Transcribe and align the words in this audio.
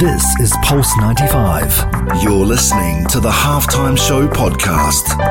This 0.00 0.24
is 0.40 0.56
Pulse 0.62 0.96
95. 0.96 2.22
You're 2.22 2.32
listening 2.32 3.04
to 3.08 3.20
the 3.20 3.28
Halftime 3.28 3.98
Show 3.98 4.26
podcast. 4.28 5.29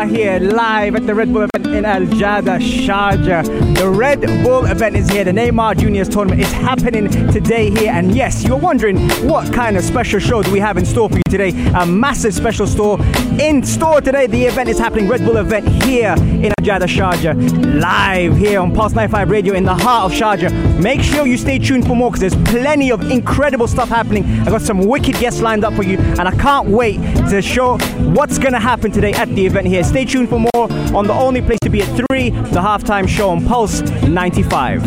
Are 0.00 0.06
here 0.06 0.38
live 0.38 0.96
at 0.96 1.06
the 1.06 1.14
Red 1.14 1.30
Bull 1.30 1.42
event 1.42 1.66
in 1.66 1.84
Aljada, 1.84 2.58
Sharjah. 2.58 3.44
The 3.76 3.86
Red 3.86 4.22
Bull 4.42 4.64
event 4.64 4.96
is 4.96 5.06
here. 5.10 5.24
The 5.24 5.30
Neymar 5.30 5.76
Juniors 5.76 6.08
tournament 6.08 6.40
is 6.40 6.50
happening 6.50 7.10
today 7.30 7.68
here. 7.68 7.92
And 7.92 8.16
yes, 8.16 8.42
you're 8.42 8.56
wondering 8.56 8.96
what 9.28 9.52
kind 9.52 9.76
of 9.76 9.84
special 9.84 10.18
show 10.18 10.42
do 10.42 10.50
we 10.50 10.58
have 10.58 10.78
in 10.78 10.86
store 10.86 11.10
for 11.10 11.16
you 11.16 11.22
today? 11.28 11.50
A 11.74 11.84
massive 11.84 12.32
special 12.32 12.66
store 12.66 12.98
in 13.38 13.62
store 13.62 14.00
today. 14.00 14.26
The 14.26 14.46
event 14.46 14.70
is 14.70 14.78
happening, 14.78 15.06
Red 15.06 15.22
Bull 15.22 15.36
event 15.36 15.68
here 15.84 16.14
in 16.14 16.50
Aljada, 16.60 16.88
Sharjah. 16.88 17.78
Live 17.78 18.38
here 18.38 18.58
on 18.58 18.74
Pulse 18.74 18.94
95 18.94 19.28
Radio 19.28 19.52
in 19.52 19.64
the 19.64 19.74
heart 19.74 20.10
of 20.10 20.18
Sharjah. 20.18 20.80
Make 20.82 21.02
sure 21.02 21.26
you 21.26 21.36
stay 21.36 21.58
tuned 21.58 21.86
for 21.86 21.94
more 21.94 22.10
because 22.10 22.20
there's 22.20 22.48
plenty 22.48 22.90
of 22.90 23.10
incredible 23.10 23.68
stuff 23.68 23.90
happening. 23.90 24.24
I've 24.40 24.48
got 24.48 24.62
some 24.62 24.78
wicked 24.78 25.16
guests 25.16 25.42
lined 25.42 25.62
up 25.62 25.74
for 25.74 25.82
you, 25.82 25.98
and 25.98 26.22
I 26.22 26.34
can't 26.36 26.68
wait 26.68 26.96
to 27.28 27.42
show 27.42 27.76
what's 28.14 28.38
going 28.38 28.54
to 28.54 28.58
happen 28.58 28.90
today 28.90 29.12
at 29.12 29.28
the 29.28 29.44
event 29.44 29.66
here. 29.66 29.89
Stay 29.90 30.04
tuned 30.04 30.28
for 30.28 30.38
more 30.38 30.70
on 30.96 31.08
the 31.08 31.12
only 31.12 31.42
place 31.42 31.58
to 31.62 31.68
be 31.68 31.82
at 31.82 31.88
3, 32.08 32.30
the 32.30 32.60
halftime 32.60 33.08
show 33.08 33.30
on 33.30 33.44
Pulse 33.44 33.80
95. 34.04 34.84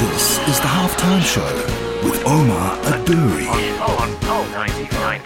This 0.00 0.38
is 0.48 0.58
the 0.58 0.68
Halftime 0.68 1.20
Show 1.22 1.44
with 2.02 2.26
Omar 2.26 2.78
Adouri. 2.84 3.46
On 3.82 4.16
Pulse 4.20 4.50
95. 4.52 5.20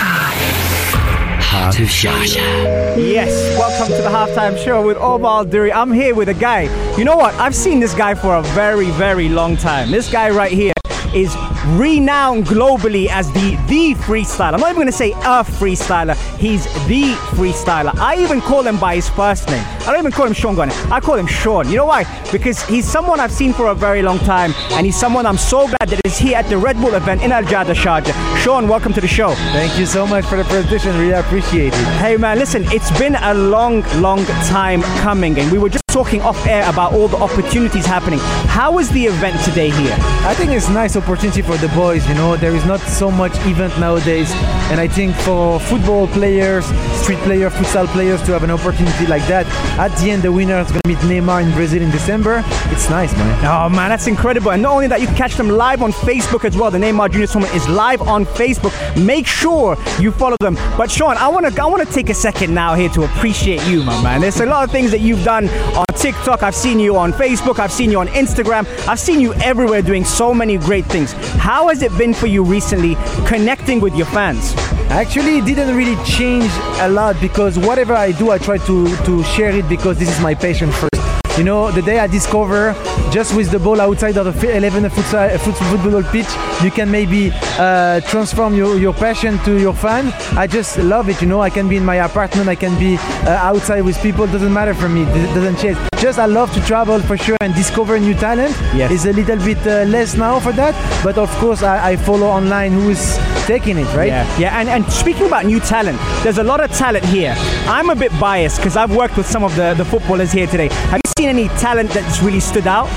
Heart 1.40 1.80
of 1.80 1.88
Sharjah. 1.88 2.98
Yes, 2.98 3.30
welcome 3.58 3.96
to 3.96 4.02
the 4.02 4.10
halftime 4.10 4.62
show 4.62 4.86
with 4.86 4.98
Omar 4.98 5.46
Duri. 5.46 5.72
I'm 5.72 5.90
here 5.90 6.14
with 6.14 6.28
a 6.28 6.34
guy. 6.34 6.68
You 6.98 7.06
know 7.06 7.16
what? 7.16 7.32
I've 7.36 7.54
seen 7.54 7.80
this 7.80 7.94
guy 7.94 8.12
for 8.14 8.34
a 8.36 8.42
very, 8.42 8.90
very 8.90 9.30
long 9.30 9.56
time. 9.56 9.90
This 9.90 10.12
guy 10.12 10.28
right 10.28 10.52
here 10.52 10.74
is 11.14 11.34
renowned 11.76 12.46
globally 12.46 13.08
as 13.08 13.30
the 13.32 13.56
the 13.68 13.94
freestyler. 13.94 14.54
I'm 14.54 14.60
not 14.60 14.70
even 14.70 14.76
going 14.76 14.86
to 14.86 14.92
say 14.92 15.12
a 15.12 15.44
freestyler. 15.44 16.16
He's 16.38 16.64
the 16.86 17.12
freestyler. 17.36 17.94
I 17.96 18.16
even 18.22 18.40
call 18.40 18.62
him 18.62 18.78
by 18.78 18.96
his 18.96 19.08
first 19.08 19.48
name. 19.48 19.64
I 19.80 19.86
don't 19.86 19.98
even 19.98 20.12
call 20.12 20.26
him 20.26 20.32
Sean 20.32 20.54
Garnier. 20.54 20.74
I 20.90 21.00
call 21.00 21.16
him 21.16 21.26
Sean. 21.26 21.68
You 21.68 21.76
know 21.76 21.86
why? 21.86 22.04
Because 22.30 22.62
he's 22.66 22.86
someone 22.86 23.20
I've 23.20 23.32
seen 23.32 23.52
for 23.52 23.68
a 23.68 23.74
very 23.74 24.02
long 24.02 24.18
time, 24.18 24.52
and 24.72 24.86
he's 24.86 24.98
someone 24.98 25.26
I'm 25.26 25.38
so 25.38 25.66
glad 25.66 25.88
that 25.88 26.00
is 26.04 26.18
here 26.18 26.36
at 26.36 26.48
the 26.48 26.58
Red 26.58 26.76
Bull 26.76 26.94
event 26.94 27.22
in 27.22 27.30
Aljada, 27.30 27.74
Sharjah. 27.74 28.14
Sean, 28.38 28.68
welcome 28.68 28.92
to 28.92 29.00
the 29.00 29.08
show. 29.08 29.34
Thank 29.52 29.78
you 29.78 29.86
so 29.86 30.06
much 30.06 30.24
for 30.26 30.36
the 30.36 30.44
presentation. 30.44 30.96
Really 30.98 31.12
appreciate 31.12 31.72
it. 31.74 31.84
Hey 31.98 32.16
man, 32.16 32.38
listen, 32.38 32.64
it's 32.66 32.96
been 32.98 33.16
a 33.16 33.34
long, 33.34 33.82
long 34.00 34.24
time 34.46 34.82
coming, 35.02 35.38
and 35.38 35.50
we 35.50 35.58
were 35.58 35.68
just 35.68 35.84
talking 35.88 36.20
off 36.20 36.46
air 36.46 36.68
about 36.68 36.92
all 36.92 37.08
the 37.08 37.16
opportunities 37.16 37.86
happening. 37.86 38.18
How 38.46 38.72
was 38.72 38.88
the 38.90 39.06
event 39.06 39.42
today 39.44 39.70
here? 39.70 39.96
I 40.22 40.34
think 40.34 40.52
it's 40.52 40.68
a 40.68 40.72
nice 40.72 40.96
opportunity 40.96 41.42
for 41.48 41.56
the 41.56 41.68
boys. 41.68 42.06
You 42.06 42.14
know, 42.14 42.36
there 42.36 42.54
is 42.54 42.66
not 42.66 42.78
so 42.80 43.10
much 43.10 43.32
event 43.46 43.72
nowadays, 43.80 44.30
and 44.70 44.78
I 44.78 44.86
think 44.86 45.14
for 45.16 45.58
football 45.58 46.06
players, 46.08 46.66
street 47.00 47.20
players, 47.20 47.54
futsal 47.54 47.86
players 47.86 48.20
to 48.24 48.32
have 48.32 48.42
an 48.42 48.50
opportunity 48.50 49.06
like 49.06 49.26
that. 49.28 49.46
At 49.78 49.96
the 49.98 50.10
end, 50.10 50.22
the 50.22 50.30
winner 50.30 50.58
is 50.58 50.70
going 50.70 50.82
to 50.82 50.88
meet 50.88 50.98
Neymar 50.98 51.42
in 51.42 51.50
Brazil 51.52 51.80
in 51.80 51.90
December. 51.90 52.42
It's 52.74 52.90
nice, 52.90 53.14
man. 53.14 53.32
Oh 53.46 53.70
man, 53.70 53.88
that's 53.88 54.06
incredible. 54.06 54.50
And 54.50 54.60
not 54.62 54.72
only 54.72 54.88
that, 54.88 55.00
you 55.00 55.06
can 55.06 55.16
catch 55.16 55.36
them 55.36 55.48
live 55.48 55.82
on 55.82 55.92
Facebook 55.92 56.44
as 56.44 56.54
well. 56.54 56.70
The 56.70 56.78
Neymar 56.78 57.12
Junior 57.12 57.26
Tournament 57.26 57.56
is 57.56 57.66
live 57.66 58.02
on 58.02 58.26
Facebook. 58.26 58.74
Make 59.02 59.26
sure 59.26 59.78
you 59.98 60.12
follow 60.12 60.36
them. 60.40 60.56
But 60.76 60.90
Sean, 60.90 61.16
I 61.16 61.28
wanna 61.28 61.50
I 61.58 61.64
wanna 61.64 61.86
take 61.86 62.10
a 62.10 62.14
second 62.14 62.52
now 62.52 62.74
here 62.74 62.90
to 62.90 63.04
appreciate 63.04 63.66
you, 63.66 63.82
my 63.84 64.02
man. 64.02 64.20
There's 64.20 64.40
a 64.40 64.46
lot 64.46 64.64
of 64.64 64.70
things 64.70 64.90
that 64.90 65.00
you've 65.00 65.24
done 65.24 65.48
on 65.80 65.87
TikTok. 65.98 66.42
I've 66.42 66.54
seen 66.54 66.78
you 66.78 66.96
on 66.96 67.12
Facebook. 67.12 67.58
I've 67.58 67.72
seen 67.72 67.90
you 67.90 67.98
on 67.98 68.08
Instagram. 68.08 68.66
I've 68.88 69.00
seen 69.00 69.20
you 69.20 69.34
everywhere 69.34 69.82
doing 69.82 70.04
so 70.04 70.32
many 70.32 70.56
great 70.56 70.86
things. 70.86 71.12
How 71.36 71.68
has 71.68 71.82
it 71.82 71.96
been 71.98 72.14
for 72.14 72.26
you 72.26 72.44
recently 72.44 72.96
connecting 73.26 73.80
with 73.80 73.94
your 73.94 74.06
fans? 74.06 74.54
Actually, 74.90 75.38
it 75.38 75.44
didn't 75.44 75.76
really 75.76 76.02
change 76.04 76.50
a 76.80 76.88
lot 76.88 77.20
because 77.20 77.58
whatever 77.58 77.94
I 77.94 78.12
do, 78.12 78.30
I 78.30 78.38
try 78.38 78.58
to, 78.58 78.96
to 79.04 79.24
share 79.24 79.50
it 79.50 79.68
because 79.68 79.98
this 79.98 80.08
is 80.08 80.20
my 80.20 80.34
passion 80.34 80.70
first. 80.72 80.97
You 81.38 81.44
know, 81.44 81.70
the 81.70 81.82
day 81.82 82.00
I 82.00 82.08
discover 82.08 82.74
just 83.12 83.32
with 83.36 83.52
the 83.52 83.60
ball 83.60 83.80
outside 83.80 84.16
of 84.16 84.24
the 84.24 84.32
fi- 84.32 84.56
11 84.56 84.82
futsal, 84.90 85.38
foot, 85.38 85.54
football 85.54 86.02
pitch, 86.02 86.26
you 86.64 86.72
can 86.72 86.90
maybe 86.90 87.30
uh, 87.60 88.00
transform 88.00 88.56
your, 88.56 88.76
your 88.76 88.92
passion 88.92 89.38
to 89.44 89.56
your 89.56 89.72
fan. 89.72 90.12
I 90.36 90.48
just 90.48 90.78
love 90.78 91.08
it. 91.08 91.22
You 91.22 91.28
know, 91.28 91.40
I 91.40 91.48
can 91.48 91.68
be 91.68 91.76
in 91.76 91.84
my 91.84 91.94
apartment, 92.04 92.48
I 92.48 92.56
can 92.56 92.76
be 92.76 92.96
uh, 92.96 93.30
outside 93.50 93.82
with 93.82 93.96
people. 94.02 94.26
Doesn't 94.26 94.52
matter 94.52 94.74
for 94.74 94.88
me. 94.88 95.02
It 95.02 95.32
doesn't 95.32 95.58
change. 95.58 95.78
Just 95.98 96.18
I 96.18 96.26
love 96.26 96.52
to 96.54 96.60
travel 96.62 96.98
for 97.00 97.16
sure 97.16 97.36
and 97.40 97.54
discover 97.54 98.00
new 98.00 98.14
talent. 98.14 98.56
Yes. 98.74 98.90
It's 98.90 99.04
a 99.06 99.12
little 99.12 99.38
bit 99.38 99.58
uh, 99.64 99.84
less 99.84 100.16
now 100.16 100.40
for 100.40 100.50
that, 100.54 100.74
but 101.04 101.18
of 101.18 101.30
course 101.36 101.62
I, 101.62 101.92
I 101.92 101.96
follow 101.96 102.26
online 102.26 102.72
who 102.72 102.90
is 102.90 103.16
taking 103.48 103.78
it, 103.78 103.88
right? 103.96 104.08
Yeah, 104.08 104.38
yeah. 104.38 104.60
And, 104.60 104.68
and 104.68 104.84
speaking 104.92 105.26
about 105.26 105.46
new 105.46 105.58
talent, 105.58 105.98
there's 106.22 106.36
a 106.38 106.44
lot 106.44 106.60
of 106.60 106.70
talent 106.72 107.04
here. 107.06 107.34
I'm 107.66 107.88
a 107.88 107.94
bit 107.96 108.12
biased 108.20 108.58
because 108.58 108.76
I've 108.76 108.94
worked 108.94 109.16
with 109.16 109.26
some 109.26 109.42
of 109.42 109.56
the, 109.56 109.74
the 109.74 109.84
footballers 109.86 110.30
here 110.30 110.46
today. 110.46 110.68
Have 110.92 111.00
you 111.04 111.12
seen 111.18 111.28
any 111.30 111.48
talent 111.58 111.90
that's 111.90 112.20
really 112.22 112.40
stood 112.40 112.66
out? 112.66 112.88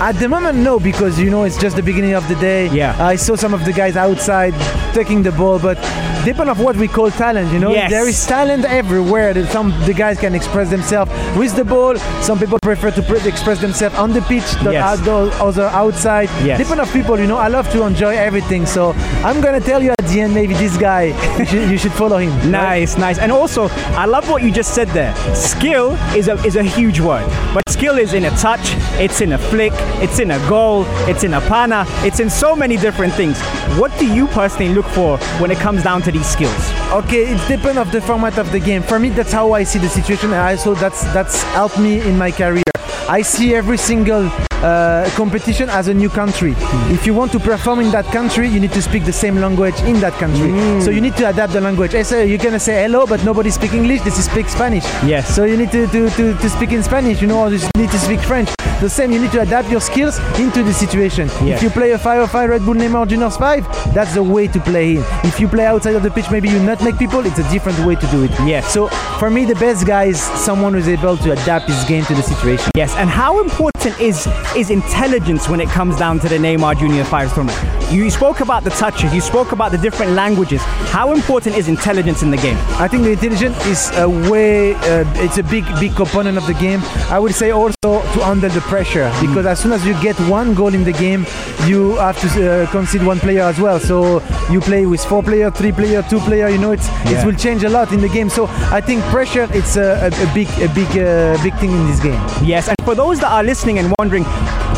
At 0.00 0.12
the 0.12 0.28
moment, 0.28 0.58
no, 0.58 0.78
because 0.78 1.18
you 1.18 1.28
know 1.30 1.42
it's 1.44 1.58
just 1.58 1.74
the 1.74 1.82
beginning 1.82 2.14
of 2.14 2.26
the 2.28 2.36
day. 2.36 2.68
Yeah. 2.68 2.94
I 3.04 3.16
saw 3.16 3.34
some 3.34 3.52
of 3.52 3.64
the 3.64 3.72
guys 3.72 3.96
outside 3.96 4.54
taking 4.94 5.22
the 5.22 5.32
ball, 5.32 5.58
but 5.58 5.76
depend 6.24 6.50
of 6.50 6.60
what 6.60 6.76
we 6.76 6.86
call 6.86 7.10
talent. 7.10 7.50
You 7.52 7.58
know, 7.58 7.72
Yes. 7.72 7.90
there 7.90 8.06
is 8.08 8.26
talent 8.26 8.64
everywhere. 8.64 9.32
That 9.34 9.50
some 9.50 9.70
the 9.86 9.94
guys 9.94 10.18
can 10.20 10.34
express 10.34 10.68
themselves 10.70 11.10
with 11.36 11.56
the 11.56 11.64
ball. 11.64 11.96
Some 12.20 12.38
people 12.38 12.58
prefer 12.60 12.90
to 12.92 13.02
pre- 13.02 13.26
express 13.26 13.60
themselves 13.60 13.96
on 13.96 14.12
the 14.12 14.20
pitch, 14.22 14.48
the 14.62 14.72
Yes. 14.72 14.84
outdoor, 15.00 15.32
other 15.48 15.66
outside. 15.82 16.28
Yes. 16.44 16.58
Depend 16.58 16.80
of 16.80 16.92
people. 16.92 17.18
You 17.18 17.26
know, 17.26 17.38
I 17.38 17.48
love 17.48 17.66
to 17.72 17.84
enjoy 17.84 18.14
everything. 18.16 18.66
So 18.66 18.92
I'm 19.24 19.40
gonna 19.40 19.60
tell 19.60 19.82
you 19.82 19.95
at 20.06 20.12
the 20.12 20.20
end, 20.20 20.34
maybe 20.34 20.54
this 20.54 20.76
guy, 20.76 21.04
you 21.38 21.44
should, 21.44 21.70
you 21.70 21.78
should 21.78 21.92
follow 21.92 22.18
him. 22.18 22.30
right? 22.30 22.50
Nice, 22.50 22.96
nice. 22.96 23.18
And 23.18 23.32
also, 23.32 23.68
I 23.96 24.04
love 24.06 24.28
what 24.28 24.42
you 24.42 24.52
just 24.52 24.74
said 24.74 24.88
there. 24.88 25.14
Skill 25.34 25.92
is 26.14 26.28
a 26.28 26.34
is 26.44 26.56
a 26.56 26.62
huge 26.62 27.00
word, 27.00 27.26
but 27.52 27.62
skill 27.68 27.98
is 27.98 28.14
in 28.14 28.24
a 28.24 28.30
touch, 28.30 28.74
it's 29.00 29.20
in 29.20 29.32
a 29.32 29.38
flick, 29.38 29.72
it's 30.02 30.18
in 30.18 30.30
a 30.30 30.38
goal, 30.48 30.84
it's 31.08 31.24
in 31.24 31.34
a 31.34 31.40
pana, 31.40 31.84
it's 32.06 32.20
in 32.20 32.30
so 32.30 32.54
many 32.54 32.76
different 32.76 33.12
things. 33.14 33.40
What 33.78 33.96
do 33.98 34.06
you 34.06 34.26
personally 34.28 34.72
look 34.72 34.86
for 34.86 35.18
when 35.40 35.50
it 35.50 35.58
comes 35.58 35.82
down 35.82 36.02
to 36.02 36.12
these 36.12 36.28
skills? 36.28 36.62
Okay, 36.92 37.32
it 37.34 37.48
depends 37.48 37.78
of 37.78 37.90
the 37.90 38.00
format 38.00 38.38
of 38.38 38.50
the 38.52 38.60
game. 38.60 38.82
For 38.82 38.98
me, 38.98 39.10
that's 39.10 39.32
how 39.32 39.52
I 39.52 39.64
see 39.64 39.78
the 39.78 39.88
situation, 39.88 40.30
and 40.30 40.40
I 40.40 40.52
also 40.52 40.74
that's 40.74 41.02
that's 41.12 41.42
helped 41.54 41.78
me 41.78 42.00
in 42.00 42.16
my 42.16 42.30
career. 42.30 42.62
I 43.08 43.22
see 43.22 43.54
every 43.54 43.78
single 43.78 44.30
uh, 44.62 45.08
competition 45.14 45.68
as 45.70 45.88
a 45.88 45.94
new 45.94 46.08
country. 46.08 46.54
If 46.90 47.06
you 47.06 47.14
want 47.14 47.32
to 47.32 47.38
perform 47.38 47.80
in 47.80 47.90
that 47.90 48.06
country, 48.06 48.48
you 48.48 48.60
need 48.60 48.72
to 48.72 48.82
speak 48.82 49.04
the 49.04 49.12
same 49.12 49.36
language 49.36 49.78
in 49.82 50.00
that 50.00 50.12
country. 50.14 50.50
So 50.82 50.90
you 50.90 51.00
need 51.00 51.16
to 51.16 51.28
adapt 51.28 51.52
the 51.52 51.60
language. 51.60 51.94
I 51.94 52.02
say 52.02 52.26
you're 52.26 52.38
gonna 52.38 52.60
say 52.60 52.82
hello, 52.82 53.06
but 53.06 53.24
nobody 53.24 53.50
speak 53.50 53.72
English. 53.72 54.02
This 54.02 54.18
is 54.18 54.24
speak 54.26 54.48
Spanish. 54.48 54.84
Yes. 55.04 55.34
So 55.34 55.44
you 55.44 55.56
need 55.56 55.70
to, 55.72 55.86
to, 55.88 56.10
to, 56.10 56.34
to 56.34 56.50
speak 56.50 56.72
in 56.72 56.82
Spanish. 56.82 57.20
You 57.20 57.28
know, 57.28 57.40
or 57.40 57.50
you 57.50 57.58
need 57.76 57.90
to 57.90 57.98
speak 57.98 58.20
French. 58.20 58.50
The 58.80 58.90
same. 58.90 59.10
You 59.10 59.20
need 59.20 59.32
to 59.32 59.40
adapt 59.40 59.70
your 59.70 59.80
skills 59.80 60.18
into 60.38 60.62
the 60.62 60.72
situation. 60.72 61.28
Yes. 61.42 61.58
If 61.58 61.62
you 61.62 61.70
play 61.70 61.92
a 61.92 61.98
505 61.98 62.50
Red 62.50 62.64
Bull 62.64 62.74
Neymar 62.74 63.08
Juniors 63.08 63.36
5, 63.36 63.94
that's 63.94 64.14
the 64.14 64.22
way 64.22 64.48
to 64.48 64.60
play 64.60 64.96
in. 64.96 65.04
If 65.24 65.40
you 65.40 65.48
play 65.48 65.64
outside 65.64 65.94
of 65.94 66.02
the 66.02 66.10
pitch, 66.10 66.30
maybe 66.30 66.48
you 66.50 66.58
not 66.58 66.82
make 66.84 66.98
people, 66.98 67.24
it's 67.24 67.38
a 67.38 67.50
different 67.50 67.78
way 67.86 67.94
to 67.94 68.06
do 68.08 68.24
it. 68.24 68.30
Yes. 68.44 68.70
So 68.72 68.88
for 69.18 69.30
me, 69.30 69.46
the 69.46 69.54
best 69.54 69.86
guy 69.86 70.04
is 70.04 70.20
someone 70.20 70.74
who's 70.74 70.88
able 70.88 71.16
to 71.16 71.32
adapt 71.32 71.68
his 71.68 71.82
game 71.84 72.04
to 72.04 72.14
the 72.14 72.22
situation. 72.22 72.70
Yes, 72.74 72.94
and 72.96 73.08
how 73.08 73.40
important 73.40 73.98
is 73.98 74.26
is 74.54 74.70
intelligence 74.70 75.48
when 75.48 75.60
it 75.60 75.68
comes 75.68 75.96
down 75.96 76.18
to 76.20 76.28
the 76.28 76.36
Neymar 76.36 76.78
Junior 76.78 77.04
Fives 77.04 77.32
tournament? 77.32 77.58
You 77.92 78.10
spoke 78.10 78.40
about 78.40 78.64
the 78.64 78.70
touches, 78.70 79.14
you 79.14 79.20
spoke 79.20 79.52
about 79.52 79.72
the 79.72 79.78
different 79.78 80.12
languages. 80.12 80.60
How 80.90 81.12
important 81.12 81.56
is 81.56 81.68
intelligence 81.68 82.22
in 82.22 82.30
the 82.30 82.36
game? 82.36 82.56
I 82.78 82.88
think 82.88 83.04
the 83.04 83.12
intelligence 83.12 83.56
is 83.66 83.90
a 83.96 84.08
way, 84.08 84.74
uh, 84.74 85.04
it's 85.16 85.38
a 85.38 85.42
big, 85.42 85.64
big 85.78 85.94
component 85.94 86.36
of 86.36 86.46
the 86.46 86.54
game. 86.54 86.80
I 87.08 87.18
would 87.18 87.34
say 87.34 87.50
also 87.50 87.95
to 88.16 88.24
handle 88.24 88.48
the 88.50 88.60
pressure 88.62 89.12
because 89.20 89.44
as 89.46 89.60
soon 89.60 89.72
as 89.72 89.84
you 89.84 89.92
get 90.02 90.18
one 90.20 90.54
goal 90.54 90.72
in 90.72 90.84
the 90.84 90.92
game, 90.92 91.26
you 91.66 91.96
have 91.96 92.18
to 92.20 92.28
uh, 92.62 92.70
concede 92.70 93.04
one 93.04 93.18
player 93.20 93.42
as 93.42 93.58
well. 93.60 93.78
So 93.78 94.22
you 94.50 94.60
play 94.60 94.86
with 94.86 95.04
four 95.04 95.22
player, 95.22 95.50
three 95.50 95.72
player, 95.72 96.02
two 96.08 96.20
player. 96.20 96.48
You 96.48 96.58
know, 96.58 96.72
it's 96.72 96.88
Yeah. 97.04 97.20
it 97.20 97.26
will 97.26 97.34
change 97.34 97.62
a 97.64 97.68
lot 97.68 97.92
in 97.92 98.00
the 98.00 98.08
game. 98.08 98.30
So 98.30 98.46
I 98.72 98.80
think 98.80 99.02
pressure, 99.04 99.46
it's 99.52 99.76
a, 99.76 99.88
a, 100.06 100.08
a 100.08 100.34
big, 100.34 100.48
a 100.60 100.68
big, 100.72 100.88
uh, 100.96 101.36
big 101.42 101.54
thing 101.58 101.72
in 101.72 101.86
this 101.86 102.00
game. 102.00 102.20
Yes, 102.42 102.68
and 102.68 102.76
for 102.84 102.94
those 102.94 103.20
that 103.20 103.30
are 103.30 103.44
listening 103.44 103.78
and 103.78 103.92
wondering, 103.98 104.24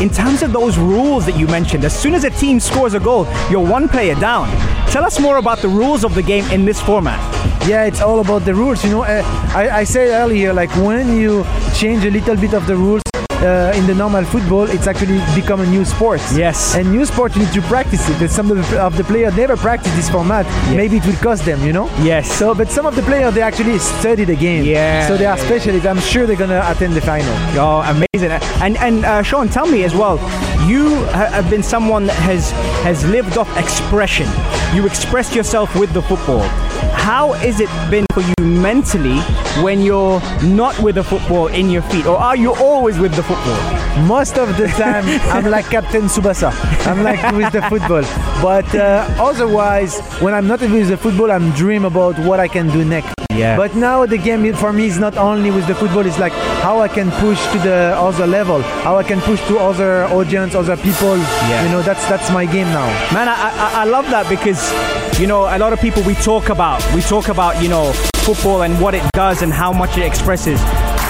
in 0.01 0.09
terms 0.09 0.43
of 0.43 0.51
those 0.51 0.77
rules 0.77 1.25
that 1.25 1.37
you 1.37 1.47
mentioned, 1.47 1.85
as 1.85 1.97
soon 1.97 2.13
as 2.15 2.23
a 2.25 2.29
team 2.29 2.59
scores 2.59 2.93
a 2.93 2.99
goal, 2.99 3.25
you're 3.49 3.65
one 3.77 3.87
player 3.87 4.15
down. 4.15 4.47
Tell 4.91 5.05
us 5.05 5.19
more 5.19 5.37
about 5.37 5.59
the 5.59 5.69
rules 5.69 6.03
of 6.03 6.13
the 6.15 6.21
game 6.23 6.45
in 6.51 6.65
this 6.65 6.81
format. 6.81 7.19
Yeah, 7.67 7.83
it's 7.85 8.01
all 8.01 8.19
about 8.19 8.43
the 8.45 8.53
rules. 8.55 8.83
You 8.83 8.91
know, 8.91 9.03
uh, 9.03 9.21
I, 9.55 9.69
I 9.81 9.83
said 9.85 10.09
earlier, 10.09 10.51
like 10.53 10.71
when 10.77 11.15
you 11.15 11.45
change 11.75 12.03
a 12.05 12.11
little 12.11 12.35
bit 12.35 12.53
of 12.53 12.65
the 12.65 12.75
rules, 12.75 13.01
uh, 13.41 13.71
in 13.75 13.87
the 13.87 13.95
normal 13.95 14.23
football, 14.25 14.63
it's 14.69 14.87
actually 14.87 15.19
become 15.33 15.61
a 15.61 15.65
new 15.65 15.85
sport. 15.85 16.21
Yes. 16.35 16.75
And 16.75 16.91
new 16.91 17.05
sport, 17.05 17.35
you 17.35 17.43
need 17.43 17.53
to 17.53 17.61
practice 17.63 18.07
it. 18.09 18.13
There's 18.19 18.31
some 18.31 18.51
of 18.51 18.57
the, 18.57 18.81
of 18.81 18.97
the 18.97 19.03
players 19.03 19.35
never 19.35 19.55
practice 19.55 19.93
this 19.95 20.09
format. 20.09 20.45
Maybe 20.75 20.97
it 20.97 21.05
will 21.05 21.15
cost 21.15 21.45
them, 21.45 21.65
you 21.65 21.73
know. 21.73 21.87
Yes. 22.01 22.31
So, 22.31 22.53
but 22.53 22.69
some 22.69 22.85
of 22.85 22.95
the 22.95 23.01
players 23.03 23.33
they 23.33 23.41
actually 23.41 23.79
study 23.79 24.25
the 24.25 24.35
game. 24.35 24.65
Yeah. 24.65 25.07
So 25.07 25.17
they 25.17 25.25
are 25.25 25.37
specialists. 25.37 25.87
I'm 25.87 25.99
sure 25.99 26.25
they're 26.25 26.35
gonna 26.35 26.63
attend 26.65 26.93
the 26.93 27.01
final. 27.01 27.33
Oh, 27.57 27.81
amazing! 27.87 28.31
And 28.61 28.77
and 28.77 29.05
uh, 29.05 29.23
Sean, 29.23 29.49
tell 29.49 29.67
me 29.67 29.83
as 29.83 29.95
well. 29.95 30.17
You 30.67 30.95
have 31.13 31.49
been 31.49 31.63
someone 31.63 32.07
that 32.07 32.17
has 32.17 32.51
has 32.83 33.05
lived 33.05 33.37
off 33.37 33.49
expression. 33.57 34.27
You 34.73 34.85
expressed 34.85 35.35
yourself 35.35 35.75
with 35.75 35.93
the 35.93 36.01
football. 36.01 36.43
How 36.93 37.33
has 37.33 37.59
it 37.59 37.69
been 37.89 38.05
for 38.13 38.21
you 38.21 38.45
mentally 38.45 39.19
when 39.63 39.81
you're 39.81 40.21
not 40.43 40.77
with 40.79 40.95
the 40.95 41.03
football 41.03 41.47
in 41.47 41.69
your 41.69 41.81
feet, 41.83 42.05
or 42.05 42.17
are 42.17 42.35
you 42.35 42.53
always 42.55 42.99
with 42.99 43.15
the 43.15 43.23
football? 43.23 43.59
Most 44.05 44.37
of 44.37 44.55
the 44.57 44.67
time, 44.67 45.05
I'm 45.29 45.49
like 45.49 45.65
Captain 45.65 46.03
Tsubasa. 46.03 46.51
I'm 46.87 47.03
like 47.03 47.21
with 47.35 47.51
the 47.51 47.61
football. 47.63 48.03
But 48.41 48.73
uh, 48.73 49.07
otherwise, 49.19 49.99
when 50.21 50.33
I'm 50.33 50.47
not 50.47 50.61
with 50.61 50.87
the 50.87 50.97
football, 50.97 51.31
I'm 51.31 51.51
dream 51.51 51.85
about 51.85 52.17
what 52.19 52.39
I 52.39 52.47
can 52.47 52.67
do 52.69 52.85
next. 52.85 53.18
Yeah. 53.39 53.55
But 53.55 53.75
now 53.75 54.05
the 54.05 54.17
game 54.17 54.53
for 54.53 54.73
me 54.73 54.85
is 54.87 54.99
not 54.99 55.17
only 55.17 55.49
with 55.49 55.65
the 55.67 55.75
football. 55.75 56.05
It's 56.05 56.19
like 56.19 56.33
how 56.61 56.81
I 56.81 56.87
can 56.87 57.09
push 57.11 57.41
to 57.53 57.57
the 57.59 57.95
other 57.97 58.27
level, 58.27 58.61
how 58.83 58.97
I 58.97 59.03
can 59.03 59.21
push 59.21 59.39
to 59.47 59.57
other 59.57 60.05
audience, 60.05 60.55
other 60.55 60.75
people. 60.75 61.17
Yeah. 61.17 61.63
You 61.63 61.71
know, 61.71 61.81
that's 61.81 62.05
that's 62.09 62.29
my 62.31 62.45
game 62.45 62.67
now. 62.67 62.87
Man, 63.13 63.27
I, 63.29 63.35
I, 63.35 63.81
I 63.81 63.85
love 63.85 64.05
that 64.09 64.27
because, 64.29 64.61
you 65.19 65.27
know, 65.27 65.43
a 65.43 65.57
lot 65.57 65.71
of 65.71 65.79
people 65.79 66.03
we 66.03 66.15
talk 66.15 66.49
about, 66.49 66.83
we 66.93 67.01
talk 67.01 67.29
about, 67.29 67.61
you 67.63 67.69
know, 67.69 67.93
football 68.27 68.63
and 68.63 68.79
what 68.81 68.93
it 68.93 69.03
does 69.13 69.41
and 69.41 69.53
how 69.53 69.71
much 69.71 69.97
it 69.97 70.05
expresses. 70.05 70.59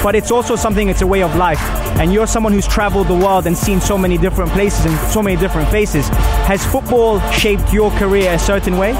But 0.03 0.15
it's 0.15 0.31
also 0.31 0.55
something, 0.55 0.87
it's 0.87 1.01
a 1.01 1.07
way 1.07 1.23
of 1.23 1.35
life. 1.35 1.59
And 1.99 2.13
you're 2.13 2.27
someone 2.27 2.53
who's 2.53 2.67
traveled 2.67 3.07
the 3.07 3.15
world 3.15 3.47
and 3.47 3.57
seen 3.57 3.81
so 3.81 3.97
many 3.97 4.17
different 4.17 4.51
places 4.51 4.85
and 4.85 4.95
so 5.11 5.21
many 5.21 5.35
different 5.35 5.67
faces. 5.69 6.07
Has 6.47 6.65
football 6.65 7.19
shaped 7.31 7.73
your 7.73 7.91
career 7.91 8.31
a 8.33 8.39
certain 8.39 8.77
way? 8.77 8.93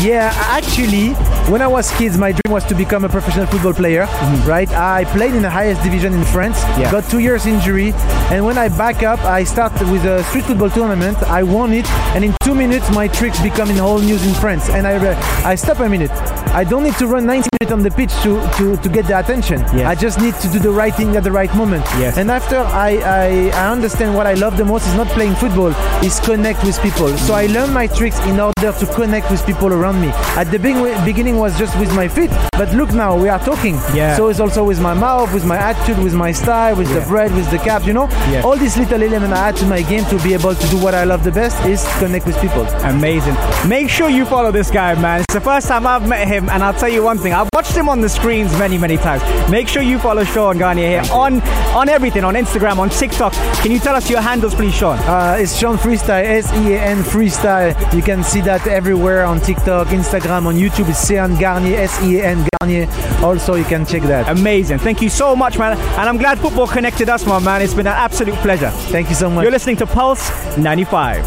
Yeah, 0.00 0.32
actually, 0.50 1.10
when 1.52 1.62
I 1.62 1.66
was 1.66 1.90
kids, 1.92 2.16
my 2.18 2.32
dream 2.32 2.50
was 2.50 2.64
to 2.64 2.74
become 2.74 3.04
a 3.04 3.08
professional 3.08 3.46
football 3.46 3.74
player. 3.74 4.06
Mhm. 4.06 4.46
Right? 4.46 4.70
I 4.72 5.04
played 5.16 5.34
in 5.34 5.42
the 5.42 5.50
highest 5.50 5.82
division 5.82 6.12
in 6.14 6.24
France. 6.24 6.58
Yeah. 6.78 6.90
Got 6.90 7.08
two 7.10 7.18
years 7.20 7.46
injury, 7.46 7.92
and 8.30 8.44
when 8.44 8.56
I 8.58 8.68
back 8.68 9.02
up, 9.02 9.20
I 9.24 9.44
started 9.44 9.88
with 9.90 10.04
a 10.04 10.24
street 10.24 10.44
football 10.44 10.70
tournament. 10.70 11.18
I 11.28 11.42
won 11.42 11.72
it, 11.72 11.86
and 12.14 12.24
in 12.24 12.34
two 12.42 12.54
minutes, 12.54 12.90
my 12.90 13.06
tricks 13.08 13.38
become 13.40 13.70
in 13.70 13.76
whole 13.76 14.00
news 14.00 14.24
in 14.26 14.34
France. 14.34 14.68
And 14.70 14.86
I, 14.86 14.94
uh, 14.96 15.16
I 15.44 15.54
stop 15.56 15.78
a 15.80 15.88
minute. 15.88 16.10
I 16.54 16.64
don't 16.64 16.82
need 16.82 16.96
to 16.96 17.06
run 17.06 17.24
90 17.26 17.48
minutes 17.60 17.72
on 17.72 17.82
the 17.82 17.90
pitch 17.90 18.12
to, 18.24 18.32
to, 18.58 18.76
to 18.76 18.88
get 18.88 19.06
the 19.06 19.18
attention. 19.18 19.60
Yes. 19.74 19.86
I 19.86 19.94
just 19.94 20.20
need 20.20 20.34
to 20.40 20.48
do 20.48 20.58
the 20.58 20.70
right 20.70 20.94
thing 20.94 21.16
at 21.16 21.24
the 21.24 21.32
right 21.32 21.52
moment. 21.54 21.84
Yes. 21.98 22.18
And 22.18 22.30
after 22.30 22.58
I, 22.58 22.90
I, 22.98 23.28
I 23.54 23.72
understand 23.72 24.14
what 24.14 24.26
I 24.26 24.34
love 24.34 24.56
the 24.58 24.64
most 24.64 24.86
is 24.86 24.94
not 24.94 25.06
playing 25.08 25.34
football, 25.36 25.72
is 26.04 26.20
connect 26.20 26.62
with 26.64 26.78
people. 26.82 27.08
So 27.16 27.32
I 27.34 27.46
learn 27.46 27.72
my 27.72 27.86
tricks 27.86 28.18
in 28.26 28.38
order 28.38 28.72
to 28.72 28.86
connect 28.94 29.30
with 29.30 29.44
people 29.46 29.68
around 29.72 29.81
me. 29.90 30.08
At 30.36 30.50
the 30.52 30.58
beg- 30.58 31.04
beginning 31.04 31.36
was 31.38 31.58
just 31.58 31.76
with 31.80 31.92
my 31.96 32.06
feet, 32.06 32.30
but 32.52 32.72
look 32.74 32.92
now 32.92 33.16
we 33.16 33.28
are 33.28 33.38
talking. 33.40 33.74
Yeah. 33.94 34.16
So 34.16 34.28
it's 34.28 34.38
also 34.40 34.62
with 34.64 34.80
my 34.80 34.94
mouth, 34.94 35.32
with 35.34 35.44
my 35.44 35.56
attitude, 35.56 35.98
with 35.98 36.14
my 36.14 36.30
style, 36.32 36.76
with 36.76 36.92
the 36.94 37.00
bread, 37.02 37.34
with 37.34 37.50
the 37.50 37.58
cap. 37.58 37.84
You 37.86 37.94
know, 37.94 38.08
Yeah. 38.30 38.42
all 38.44 38.56
these 38.56 38.76
little 38.76 39.02
elements 39.02 39.36
I 39.36 39.48
add 39.48 39.56
to 39.56 39.66
my 39.66 39.82
game 39.82 40.04
to 40.06 40.16
be 40.22 40.34
able 40.34 40.54
to 40.54 40.66
do 40.68 40.76
what 40.78 40.94
I 40.94 41.04
love 41.04 41.24
the 41.24 41.32
best 41.32 41.56
is 41.66 41.82
connect 41.98 42.26
with 42.26 42.38
people. 42.40 42.64
Amazing. 42.84 43.36
Make 43.66 43.88
sure 43.88 44.08
you 44.08 44.24
follow 44.26 44.52
this 44.52 44.70
guy, 44.70 44.94
man. 45.00 45.20
It's 45.22 45.34
the 45.34 45.40
first 45.40 45.66
time 45.68 45.86
I've 45.86 46.06
met 46.06 46.28
him, 46.28 46.48
and 46.50 46.62
I'll 46.62 46.74
tell 46.82 46.88
you 46.96 47.02
one 47.02 47.18
thing. 47.18 47.32
I've 47.32 47.48
watched 47.54 47.74
him 47.76 47.88
on 47.88 48.00
the 48.00 48.08
screens 48.08 48.52
many, 48.58 48.76
many 48.78 48.96
times. 48.98 49.22
Make 49.50 49.66
sure 49.68 49.82
you 49.82 49.98
follow 49.98 50.24
Sean 50.24 50.58
Garnier 50.58 50.88
here 51.02 51.12
on 51.12 51.40
on 51.80 51.88
everything, 51.88 52.24
on 52.24 52.34
Instagram, 52.34 52.78
on 52.78 52.90
TikTok. 52.90 53.32
Can 53.62 53.70
you 53.72 53.78
tell 53.78 53.94
us 53.96 54.10
your 54.10 54.20
handles, 54.20 54.54
please, 54.54 54.74
Sean? 54.74 54.98
Uh, 55.00 55.36
it's 55.40 55.56
Sean 55.56 55.78
Freestyle, 55.78 56.24
S 56.24 56.52
E 56.52 56.74
A 56.74 56.80
N 56.80 57.02
Freestyle. 57.02 57.72
You 57.94 58.02
can 58.02 58.22
see 58.22 58.40
that 58.42 58.66
everywhere 58.66 59.24
on 59.24 59.40
TikTok, 59.40 59.71
Instagram, 59.80 60.46
on 60.46 60.56
YouTube. 60.56 60.88
It's 60.88 61.08
Sean 61.08 61.38
Garnier, 61.38 61.78
S 61.78 62.02
E 62.02 62.18
A 62.18 62.26
N 62.26 62.48
Garnier. 62.60 62.86
Also, 63.22 63.54
you 63.54 63.64
can 63.64 63.84
check 63.86 64.02
that. 64.02 64.28
Amazing. 64.28 64.78
Thank 64.78 65.02
you 65.02 65.08
so 65.08 65.34
much, 65.34 65.58
man. 65.58 65.76
And 65.78 66.08
I'm 66.08 66.18
glad 66.18 66.38
football 66.38 66.66
connected 66.66 67.08
us, 67.08 67.26
my 67.26 67.38
man. 67.38 67.62
It's 67.62 67.74
been 67.74 67.86
an 67.86 67.94
absolute 67.94 68.36
pleasure. 68.36 68.70
Thank 68.90 69.08
you 69.08 69.14
so 69.14 69.30
much. 69.30 69.42
You're 69.42 69.52
listening 69.52 69.76
to 69.76 69.86
Pulse 69.86 70.30
95. 70.56 71.24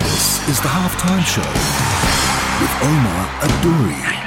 This 0.00 0.48
is 0.48 0.60
the 0.60 0.68
halftime 0.68 1.24
show 1.24 1.48
with 2.60 2.72
Omar 2.82 3.28
Adouri. 3.40 4.23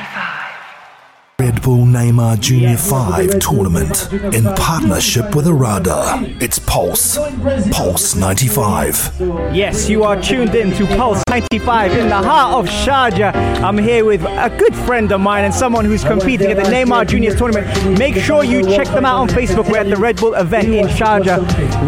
Red 1.47 1.61
Bull 1.61 1.85
Neymar 1.85 2.41
Junior 2.41 2.75
5 2.75 3.39
tournament 3.39 4.11
in 4.35 4.43
partnership 4.55 5.33
with 5.33 5.45
Arada. 5.45 6.41
It's 6.41 6.59
Pulse. 6.59 7.17
Pulse 7.71 8.15
95. 8.15 9.13
Yes, 9.53 9.87
you 9.87 10.03
are 10.03 10.21
tuned 10.21 10.55
in 10.55 10.71
to 10.73 10.85
Pulse 10.97 11.23
95 11.29 11.93
in 11.93 12.09
the 12.09 12.17
heart 12.17 12.53
of 12.55 12.65
Sharjah. 12.69 13.33
I'm 13.63 13.77
here 13.77 14.03
with 14.03 14.23
a 14.23 14.53
good 14.57 14.75
friend 14.75 15.09
of 15.13 15.21
mine 15.21 15.45
and 15.45 15.53
someone 15.53 15.85
who's 15.85 16.03
competing 16.03 16.51
at 16.51 16.57
the 16.57 16.69
Neymar 16.69 17.07
Juniors 17.07 17.35
tournament. 17.35 17.97
Make 17.97 18.15
sure 18.15 18.43
you 18.43 18.63
check 18.65 18.87
them 18.87 19.05
out 19.05 19.21
on 19.21 19.29
Facebook. 19.29 19.71
We're 19.71 19.77
at 19.77 19.89
the 19.89 19.95
Red 19.95 20.17
Bull 20.17 20.33
event 20.33 20.67
in 20.67 20.87
Sharjah 20.87 21.39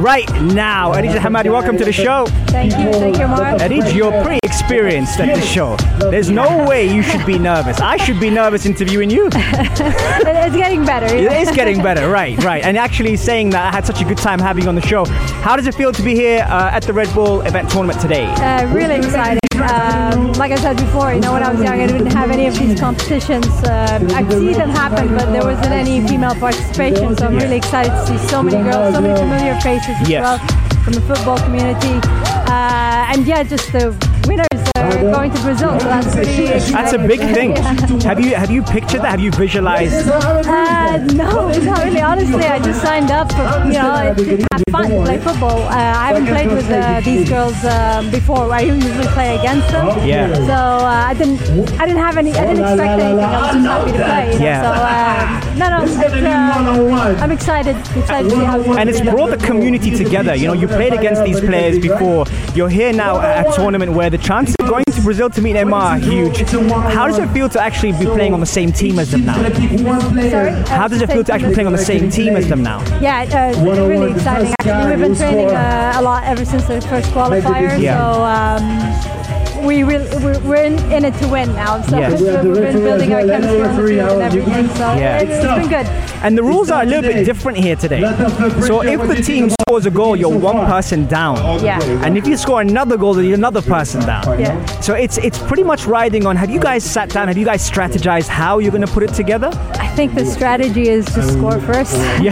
right 0.02 0.32
now. 0.42 0.94
Adija 0.94 1.18
Hamadi, 1.18 1.52
welcome 1.52 1.78
to 1.78 1.84
the 1.84 1.92
show. 1.92 2.28
Thank 2.48 2.78
you, 2.78 2.94
thank 2.94 3.18
you, 3.18 3.28
Mark. 3.28 3.60
Adij, 3.60 3.94
you're 3.94 4.24
pretty 4.24 4.40
experienced 4.44 5.20
at 5.20 5.36
the 5.36 5.42
show. 5.42 5.76
There's 6.12 6.30
no 6.30 6.66
way 6.66 6.88
you 6.94 7.04
should 7.04 7.26
be 7.26 7.38
nervous. 7.38 7.82
I 7.82 7.98
should 7.98 8.20
be 8.20 8.30
nervous 8.30 8.66
interviewing 8.66 9.10
you. 9.10 9.30
It's 10.50 10.56
getting 10.56 10.86
better. 10.86 11.06
It 11.06 11.31
is 11.31 11.51
getting 11.56 11.81
better, 11.81 12.10
right, 12.10 12.38
right. 12.44 12.63
And 12.63 12.78
actually 12.78 13.16
saying 13.18 13.51
that 13.51 13.72
I 13.72 13.75
had 13.75 13.86
such 13.86 14.01
a 14.01 14.06
good 14.06 14.18
time 14.18 14.40
having 14.40 14.63
you 14.63 14.69
on 14.69 14.75
the 14.75 14.81
show. 14.81 15.06
How 15.46 15.56
does 15.56 15.68
it 15.68 15.75
feel 15.75 15.92
to 15.92 16.01
be 16.01 16.16
here 16.16 16.46
uh, 16.50 16.69
at 16.72 16.84
the 16.84 16.94
Red 16.94 17.13
Bull 17.13 17.42
event 17.42 17.69
tournament 17.69 18.00
today? 18.00 18.25
Uh, 18.25 18.66
really 18.74 18.96
exciting. 18.96 19.40
Um, 19.56 20.34
like 20.34 20.51
I 20.51 20.56
said 20.56 20.78
before, 20.78 21.13
you 21.13 21.19
know, 21.19 21.34
when 21.34 21.44
I 21.44 21.51
was 21.51 21.62
young, 21.62 21.80
I 21.80 21.86
didn't 21.88 22.07
have 22.13 22.31
any 22.31 22.48
of 22.48 22.57
these 22.57 22.80
competitions. 22.80 23.46
Uh, 23.63 24.00
I 24.16 24.28
see 24.30 24.54
them 24.54 24.69
happen, 24.69 25.10
but 25.16 25.31
there 25.31 25.44
wasn't 25.44 25.72
any 25.72 26.06
female 26.07 26.34
participation. 26.36 27.16
So 27.18 27.28
I'm 27.28 27.36
really 27.38 27.57
excited 27.57 27.90
to 27.92 28.07
see 28.07 28.18
so 28.28 28.42
many 28.42 28.63
girls, 28.63 28.96
so 28.96 29.01
many 29.01 29.19
familiar 29.19 29.56
faces 29.62 29.96
as 30.01 30.10
Yes. 30.10 30.24
well 30.24 30.38
from 30.84 30.94
the 30.94 31.01
football 31.01 31.38
community. 31.40 32.00
Uh, 32.50 33.12
and 33.12 33.28
yeah, 33.28 33.44
just 33.44 33.72
the 33.74 33.92
winners 34.30 34.64
uh, 34.76 35.02
going 35.02 35.31
to 35.34 35.42
Brazil. 35.42 35.80
So 35.80 35.88
that's 35.88 36.14
pretty 36.16 36.46
exciting. 36.46 36.74
That's 36.74 36.94
a 36.94 37.00
big 37.00 37.20
thing. 37.20 37.52
Yeah. 37.56 37.74
Have 38.10 38.20
you 38.20 38.36
have 38.36 38.52
you 38.52 38.62
pictured 38.64 39.02
that? 39.02 39.12
Have 39.16 39.20
you 39.20 39.31
visualized? 39.31 40.08
Uh, 40.08 40.98
no, 41.14 41.50
not 41.70 41.84
really. 41.84 42.02
Honestly, 42.02 42.46
I 42.46 42.60
just 42.60 42.81
signed 42.81 43.12
up 43.12 43.31
for 43.31 43.46
you 43.68 43.74
know 43.74 44.14
to 44.16 44.48
have 44.54 44.64
fun, 44.72 44.88
play 45.06 45.20
football. 45.20 45.60
Uh, 45.64 45.76
I 46.04 46.08
haven't 46.10 46.28
played 46.28 46.52
with 46.52 46.70
uh, 46.70 47.02
these 47.02 47.30
girls 47.30 47.64
um, 47.66 48.10
before. 48.12 48.52
I 48.52 48.62
usually 48.62 49.08
play 49.18 49.38
against 49.38 49.68
them. 49.70 49.86
Yeah. 50.08 50.34
So 50.34 50.54
uh, 50.54 51.10
I 51.12 51.14
didn't, 51.14 51.40
I 51.80 51.86
didn't 51.86 52.02
have 52.02 52.18
any, 52.18 52.32
I 52.34 52.46
didn't 52.48 52.64
expect 52.66 53.02
anything. 53.02 53.20
I 53.20 53.42
was 53.42 53.52
just 53.56 53.68
happy 53.68 53.92
to 53.92 53.98
play. 53.98 54.34
you 54.34 54.40
know. 54.40 54.46
Yeah. 54.46 54.62
So 54.64 54.70
uh, 54.82 55.56
no, 55.60 55.68
no, 55.70 55.80
I'm 57.24 57.32
excited, 57.32 57.75
excited 57.98 58.30
to 58.30 58.36
see 58.36 58.44
how. 58.44 58.62
And 58.74 58.89
it's 58.89 59.01
brought 59.01 59.32
the 59.32 59.38
community 59.38 59.92
together. 59.92 60.36
You 60.36 60.48
know, 60.48 60.53
you 60.53 60.68
played 60.68 60.94
against 60.94 61.24
these 61.24 61.39
players 61.39 61.80
before. 61.80 62.25
You're 62.56 62.70
here 62.70 62.94
now 62.94 63.20
at 63.22 63.48
a 63.48 63.56
tournament 63.56 63.94
where 63.94 64.10
the 64.10 64.18
chances 64.22 64.56
of 64.60 64.70
going 64.70 64.84
to 64.86 65.02
Brazil 65.02 65.30
to 65.30 65.42
meet 65.42 65.56
Neymar 65.56 65.74
are 65.74 65.98
huge. 65.98 66.40
How 66.94 67.08
does 67.08 67.20
it 67.20 67.30
feel 67.30 67.50
to 67.50 67.62
actually 67.62 67.94
be 67.94 68.06
playing 68.06 68.34
on 68.34 68.40
the 68.40 68.46
same 68.46 68.72
team 68.72 69.00
as 69.00 69.12
them 69.12 69.26
now? 69.26 69.36
Sorry. 70.30 70.52
How 70.68 70.88
does 70.88 71.02
it 71.02 71.10
feel 71.10 71.24
to 71.24 71.34
actually 71.34 71.50
be 71.50 71.56
playing 71.56 71.68
on 71.68 71.74
the 71.74 71.78
same 71.78 72.10
team 72.10 72.36
as 72.36 72.48
them 72.48 72.64
now? 72.64 72.80
Yeah, 73.00 73.22
uh, 73.22 73.50
it's 73.50 73.58
really 73.60 74.12
exciting. 74.12 74.54
Actually, 74.60 74.90
we've 74.96 75.08
been 75.08 75.16
training 75.16 75.48
uh, 75.48 75.94
a 75.96 76.02
lot 76.02 76.24
ever 76.24 76.46
since 76.46 76.66
the 76.66 76.82
first 76.82 77.10
qualifier. 77.12 77.80
Yeah. 77.80 77.98
So 77.98 78.24
um, 78.24 79.19
we 79.66 79.84
really, 79.84 80.08
we're, 80.24 80.39
we're 80.39 80.63
in, 80.63 80.74
in 80.92 81.06
it 81.06 81.13
to 81.16 81.28
win 81.28 81.54
now. 81.54 81.82
So 81.82 81.98
Yes. 82.00 82.22
we've 82.22 82.32
been 82.44 82.84
building 82.84 83.13
our 83.13 83.22
chemistry 83.25 84.00
on 84.00 84.08
the 84.08 84.13
and 84.13 84.22
everything. 84.24 84.68
So 84.75 84.94
Yeah. 84.96 85.18
it's, 85.20 85.46
it's 85.46 85.54
been 85.60 85.70
good. 85.70 85.88
And 86.24 86.38
the 86.38 86.44
rules 86.44 86.70
are 86.70 86.84
a 86.84 86.86
little 86.86 87.01
bit 87.01 87.25
different 87.25 87.58
here 87.58 87.75
today. 87.75 88.01
So 88.62 88.82
if 88.84 89.01
the 89.08 89.22
team 89.24 89.50
scores 89.62 89.86
a 89.86 89.92
goal, 89.92 90.16
you're 90.16 90.38
one 90.38 90.66
person 90.66 91.06
down. 91.08 91.38
Yeah. 91.63 91.82
And 92.06 92.18
if 92.18 92.28
you 92.28 92.36
score 92.38 92.62
another 92.62 92.98
goal, 92.98 93.13
then 93.13 93.25
you're 93.25 93.36
another 93.36 93.62
person 93.62 94.01
down. 94.06 94.39
Yeah. 94.39 94.63
So 94.82 94.94
it's 94.96 95.18
it's 95.18 95.38
pretty 95.38 95.63
much 95.63 95.86
riding 95.86 96.25
on. 96.25 96.36
Have 96.36 96.50
you 96.50 96.60
guys 96.60 96.84
sat 96.84 97.10
down? 97.10 97.28
Have 97.28 97.38
you 97.38 97.46
guys 97.46 97.68
strategized 97.70 98.28
how 98.28 98.60
you're 98.60 98.72
going 98.72 98.86
to 98.86 98.92
put 98.92 99.04
it 99.04 99.13
together? 99.13 99.50
I 100.00 100.08
think 100.08 100.15
the 100.15 100.25
strategy 100.25 100.88
is 100.88 101.06
to 101.08 101.22
score 101.22 101.60
first. 101.60 101.94
Yeah, 102.20 102.32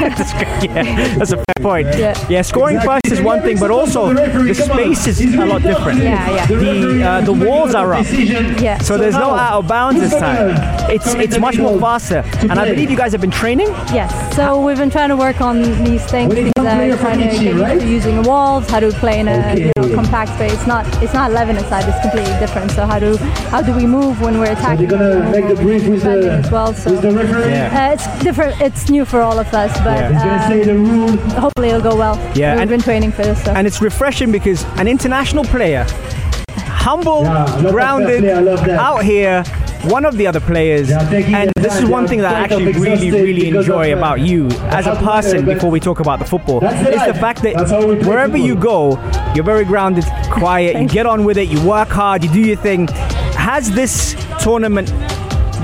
that's, 0.00 0.32
yeah, 0.64 1.16
that's 1.18 1.32
a 1.32 1.36
fair 1.36 1.44
point. 1.60 1.86
Yeah. 1.98 2.42
scoring 2.42 2.80
first 2.80 3.06
is 3.10 3.20
one 3.20 3.42
thing, 3.42 3.58
but 3.58 3.70
also 3.70 4.12
the 4.14 4.54
space 4.54 5.06
is 5.06 5.20
a 5.34 5.44
lot 5.44 5.60
different. 5.62 6.02
Yeah, 6.02 6.30
yeah. 6.30 6.46
The 6.46 7.02
uh, 7.02 7.20
the 7.22 7.32
walls 7.32 7.74
are 7.74 7.92
up, 7.94 8.06
Yeah. 8.10 8.78
so 8.78 8.96
there's 8.96 9.14
no 9.14 9.30
out 9.34 9.58
of 9.58 9.68
bounds 9.68 10.00
this 10.00 10.12
time. 10.18 10.56
It's 10.90 11.12
it's 11.14 11.38
much 11.38 11.58
more 11.58 11.78
faster, 11.78 12.22
and 12.40 12.52
I 12.52 12.70
believe 12.70 12.90
you 12.90 12.96
guys 12.96 13.12
have 13.12 13.20
been 13.20 13.30
training. 13.30 13.68
Yes. 13.92 14.10
So 14.36 14.60
we've 14.64 14.78
been 14.78 14.90
trying 14.90 15.08
to 15.10 15.16
work 15.16 15.40
on 15.40 15.60
these 15.84 16.04
things, 16.06 16.32
things 16.34 16.52
that 16.56 16.90
are 16.90 16.96
trying 16.98 17.18
to 17.18 17.28
get 17.28 17.42
used 17.42 17.80
to 17.80 17.86
using 17.88 18.22
walls, 18.22 18.68
how 18.70 18.80
to 18.80 18.90
play 18.92 19.20
in 19.20 19.28
a 19.28 19.56
you 19.56 19.72
know, 19.76 19.94
compact 19.94 20.30
space. 20.34 20.52
It's 20.52 20.66
not 20.66 20.84
it's 21.02 21.14
not 21.14 21.30
11 21.30 21.56
aside. 21.56 21.84
It's 21.88 22.00
completely 22.00 22.38
different. 22.40 22.70
So 22.72 22.86
how 22.86 22.98
do 22.98 23.16
how 23.52 23.62
do 23.62 23.72
we 23.74 23.86
move 23.86 24.20
when 24.20 24.38
we're 24.38 24.52
attacking? 24.52 24.88
They're 24.88 24.98
gonna 24.98 25.30
make 25.30 25.48
the 25.48 25.56
brief 25.62 25.86
with 25.86 26.02
the- 26.02 26.32
as 26.44 26.50
well. 26.50 26.74
So 26.78 26.96
uh, 26.96 27.92
it's 27.92 28.06
different. 28.22 28.60
It's 28.60 28.88
new 28.88 29.04
for 29.04 29.20
all 29.20 29.38
of 29.38 29.52
us, 29.52 29.76
but 29.78 30.12
uh, 30.14 31.40
hopefully 31.40 31.68
it'll 31.70 31.80
go 31.80 31.96
well. 31.96 32.16
Yeah, 32.36 32.52
we've 32.54 32.62
and- 32.62 32.70
been 32.70 32.80
training 32.80 33.12
for 33.12 33.22
this. 33.22 33.42
So. 33.44 33.52
and 33.52 33.66
it's 33.66 33.80
refreshing 33.82 34.30
because 34.30 34.64
an 34.78 34.86
international 34.86 35.44
player, 35.44 35.86
humble, 36.58 37.22
Yeah, 37.22 37.32
I 37.32 37.44
love 37.44 37.62
that 37.62 37.72
grounded, 37.72 38.20
play, 38.20 38.32
I 38.32 38.40
love 38.40 38.64
that. 38.64 38.78
out 38.78 39.02
here, 39.04 39.42
one 39.84 40.04
of 40.04 40.16
the 40.16 40.26
other 40.26 40.40
players, 40.40 40.88
Yeah, 40.88 41.00
and 41.10 41.50
the 41.56 41.62
this 41.62 41.80
is 41.80 41.84
one 41.86 42.06
thing 42.06 42.20
that 42.20 42.34
I 42.34 42.40
actually 42.40 42.72
really, 42.72 43.10
really 43.10 43.48
enjoy 43.48 43.92
of, 43.92 43.98
uh, 43.98 44.00
about 44.00 44.20
you 44.20 44.46
as 44.46 44.86
a 44.86 44.94
how 44.94 44.94
to 44.94 45.00
play, 45.00 45.06
person 45.06 45.44
before 45.44 45.70
we 45.70 45.80
talk 45.80 46.00
about 46.00 46.18
the 46.20 46.24
football. 46.24 46.60
That's 46.60 46.82
the 46.84 46.92
It's 46.94 47.06
the 47.06 47.14
fact 47.14 47.42
that 47.42 47.54
That's 47.54 47.70
how 47.70 47.86
we 47.86 47.96
play 47.96 48.08
wherever 48.08 48.36
you 48.36 48.54
go, 48.54 48.92
you're 49.34 49.44
very 49.44 49.64
grounded, 49.64 50.04
quiet, 50.30 50.80
you 50.80 50.88
get 50.88 51.06
on 51.06 51.24
with 51.24 51.38
it, 51.38 51.48
you 51.48 51.60
work 51.66 51.88
hard, 51.88 52.22
you 52.24 52.30
do 52.30 52.40
your 52.40 52.56
thing. 52.56 52.86
Has 53.36 53.70
this 53.72 54.14
tournament 54.40 54.90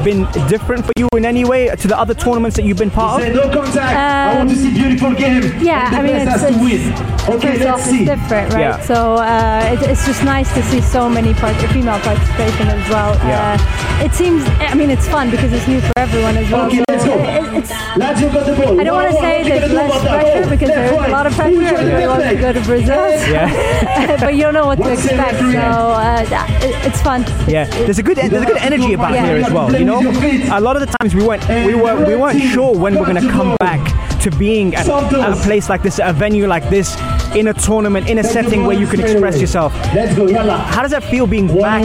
been 0.04 0.24
different 0.48 0.84
for 0.84 0.92
you 0.98 1.08
in 1.16 1.24
any 1.24 1.44
way 1.44 1.68
to 1.74 1.88
the 1.88 1.98
other 1.98 2.14
tournaments 2.14 2.56
that 2.56 2.64
you've 2.64 2.76
been 2.78 2.90
part 2.90 3.22
of? 3.22 3.26
Say 3.26 3.32
no 3.34 3.42
contact. 3.50 3.96
I 3.96 4.36
want 4.36 4.50
to 4.50 4.56
see 4.56 4.70
beautiful 4.72 5.12
game. 5.14 5.42
Um, 5.42 5.64
Yeah, 5.64 5.86
and 5.86 5.94
the 5.94 5.98
I 5.98 6.02
mean, 6.02 6.12
best 6.12 6.22
it's- 6.22 6.40
has 6.40 6.42
to 6.42 6.48
it's- 6.48 6.62
win. 6.62 7.34
Okay, 7.36 7.52
First 7.56 7.64
let's 7.64 7.84
see. 7.84 8.02
it's 8.02 8.10
different, 8.20 8.52
right? 8.52 8.60
Yeah. 8.60 8.80
So 8.82 9.14
uh, 9.16 9.70
it, 9.80 9.90
it's 9.90 10.04
just 10.04 10.22
nice 10.24 10.52
to 10.54 10.62
see 10.64 10.80
so 10.82 11.08
many 11.08 11.32
part- 11.34 11.56
female 11.72 11.98
participation 12.00 12.68
as 12.68 12.88
well. 12.90 13.14
Yeah. 13.24 13.56
Uh, 13.58 14.04
it 14.04 14.12
seems, 14.12 14.44
I 14.60 14.74
mean, 14.74 14.90
it's 14.90 15.08
fun 15.08 15.30
because 15.30 15.50
it's 15.52 15.66
new 15.66 15.80
for 15.80 15.92
everyone 15.96 16.36
as 16.36 16.50
well. 16.52 16.66
Okay, 16.66 16.78
so 16.78 16.84
let's 16.90 17.04
go. 17.06 17.14
It, 17.14 17.58
it's, 17.58 17.70
Lazio 17.72 18.32
got 18.32 18.44
the 18.46 18.52
ball. 18.60 18.78
I 18.80 18.84
don't 18.84 18.94
want 18.94 19.08
to 19.08 19.14
One, 19.14 19.22
one. 19.24 19.32
say 19.32 19.38
What 19.38 19.46
you 19.46 19.52
there's 19.52 19.60
gonna 19.60 19.68
do 19.68 19.74
less 19.74 19.90
about 19.90 20.04
that? 20.04 20.20
pressure 20.22 20.44
Oh, 20.46 20.50
because 20.50 20.68
there's 20.68 20.90
a 20.90 21.08
lot 21.16 21.26
of 21.26 21.32
pressure. 21.32 21.50
your 21.52 21.78
Everybody 21.78 22.06
wants 22.06 22.28
to 22.28 22.36
go 22.36 22.52
to 22.52 22.60
Brazil, 22.60 23.10
Yeah. 23.32 24.16
but 24.20 24.34
you 24.34 24.42
don't 24.42 24.54
know 24.54 24.66
what 24.66 24.78
to 24.78 24.92
expect. 24.92 25.38
So 25.38 25.46
uh, 25.48 26.26
it, 26.60 26.86
it's 26.86 27.00
fun. 27.00 27.24
Yeah, 27.48 27.64
there's 27.86 27.98
a 27.98 28.02
good 28.02 28.16
there's 28.18 28.32
a 28.42 28.46
good 28.46 28.58
energy 28.58 28.92
about 28.92 29.12
Yeah. 29.14 29.26
here 29.26 29.36
as 29.46 29.50
well. 29.52 29.72
You 29.74 29.84
know, 29.86 29.93
a 29.98 30.60
lot 30.60 30.76
of 30.76 30.80
the 30.86 30.96
times 31.00 31.14
we 31.14 31.22
weren't 31.26 31.46
we 31.48 31.74
were 31.74 32.04
we 32.06 32.16
weren't 32.16 32.40
sure 32.40 32.76
when 32.76 32.94
we're 32.98 33.06
gonna 33.06 33.20
come 33.30 33.56
back 33.58 33.80
to 34.20 34.30
being 34.32 34.74
at, 34.74 34.88
at 34.88 35.32
a 35.32 35.36
place 35.42 35.68
like 35.68 35.82
this, 35.82 36.00
a 36.02 36.10
venue 36.12 36.46
like 36.46 36.66
this, 36.70 36.96
in 37.34 37.48
a 37.48 37.52
tournament, 37.52 38.08
in 38.08 38.16
a 38.18 38.24
setting 38.24 38.64
where 38.64 38.74
you 38.78 38.86
can 38.86 38.98
express 39.00 39.38
yourself. 39.38 39.74
Let's 39.94 40.16
go, 40.16 40.26
yalla. 40.26 40.56
How 40.56 40.80
does 40.80 40.92
that 40.92 41.04
feel 41.04 41.26
being 41.26 41.46
back 41.46 41.82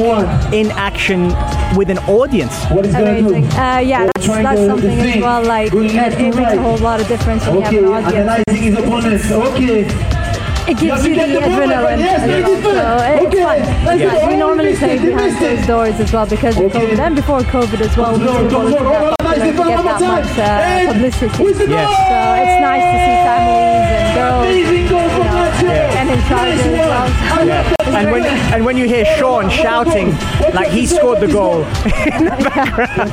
in 0.53 0.71
action 0.71 1.33
with 1.75 1.89
an 1.89 1.97
audience? 2.07 2.55
What 2.67 2.85
is 2.85 2.93
gonna 2.93 3.11
Amazing. 3.17 3.49
do? 3.49 3.57
Uh, 3.57 3.79
yeah, 3.79 4.05
that's, 4.15 4.25
that's 4.27 4.65
something 4.65 4.89
as 4.99 5.21
well. 5.21 5.43
Like 5.43 5.73
it, 5.73 6.13
it 6.19 6.35
makes 6.35 6.53
a 6.53 6.61
whole 6.61 6.77
lot 6.77 7.01
of 7.01 7.07
difference 7.09 7.45
when 7.45 7.57
Okay, 7.57 7.75
you 7.75 7.91
have 7.91 8.05
an 8.13 8.29
audience. 8.29 8.47
analyzing 8.47 8.63
his 8.63 8.77
opponents. 8.77 9.31
Okay. 9.31 10.18
It 10.69 10.77
gives 10.77 11.03
You 11.03 11.13
you 11.13 11.19
the 11.19 11.33
the 11.33 11.39
adrenaline 11.49 11.97
yes, 11.99 12.21
as 12.21 12.29
very 12.29 12.43
So 12.45 12.51
it's 12.53 13.25
Okay, 13.25 13.41
fun. 13.41 13.59
let's 13.85 14.01
It's 14.01 14.13
go. 14.13 14.19
fun. 14.19 14.27
We 14.29 14.35
normally 14.37 14.65
missed 14.69 14.79
play 14.85 14.95
it, 14.95 15.01
you 15.01 15.09
behind 15.15 15.37
closed 15.37 15.67
doors 15.67 15.97
as 15.99 16.09
well 16.13 16.25
because 16.27 16.55
of 16.57 16.63
Okay. 16.65 16.79
COVID. 16.79 16.99
And 17.05 17.15
before 17.15 17.39
COVID 17.41 17.79
as 17.87 17.97
well, 17.97 18.13
Control, 18.13 18.37
football 18.37 18.67
isn't 18.67 18.77
control. 18.77 19.09
Oh, 19.09 19.23
nice 19.29 19.39
popular 19.39 19.57
to 19.57 19.63
get 19.65 19.83
that 19.83 20.01
much 20.13 20.31
uh, 20.37 20.93
publicity. 20.93 21.43
Yes. 21.73 21.89
So 22.09 22.17
it's 22.41 22.57
nice 22.69 22.85
to 22.93 22.97
see 23.05 23.17
families 23.29 23.89
and 23.97 24.13
girls, 24.13 24.45
Amazing 24.45 24.85
goal 24.93 25.01
you 25.01 25.09
from 25.09 25.25
know, 25.25 25.41
Lazio. 25.41 25.73
and 25.98 25.98
in 26.09 26.19
charge 26.27 26.57
it's 26.57 27.87
And 27.87 28.11
when 28.11 28.23
and 28.25 28.65
when 28.65 28.77
you 28.77 28.87
hear 28.87 29.05
Sean 29.17 29.49
shouting 29.49 30.11
like 30.53 30.69
he 30.69 30.85
scored 30.85 31.19
the 31.19 31.27
goal 31.27 31.59
in 32.17 32.25
the 32.25 32.51
background, 32.53 33.11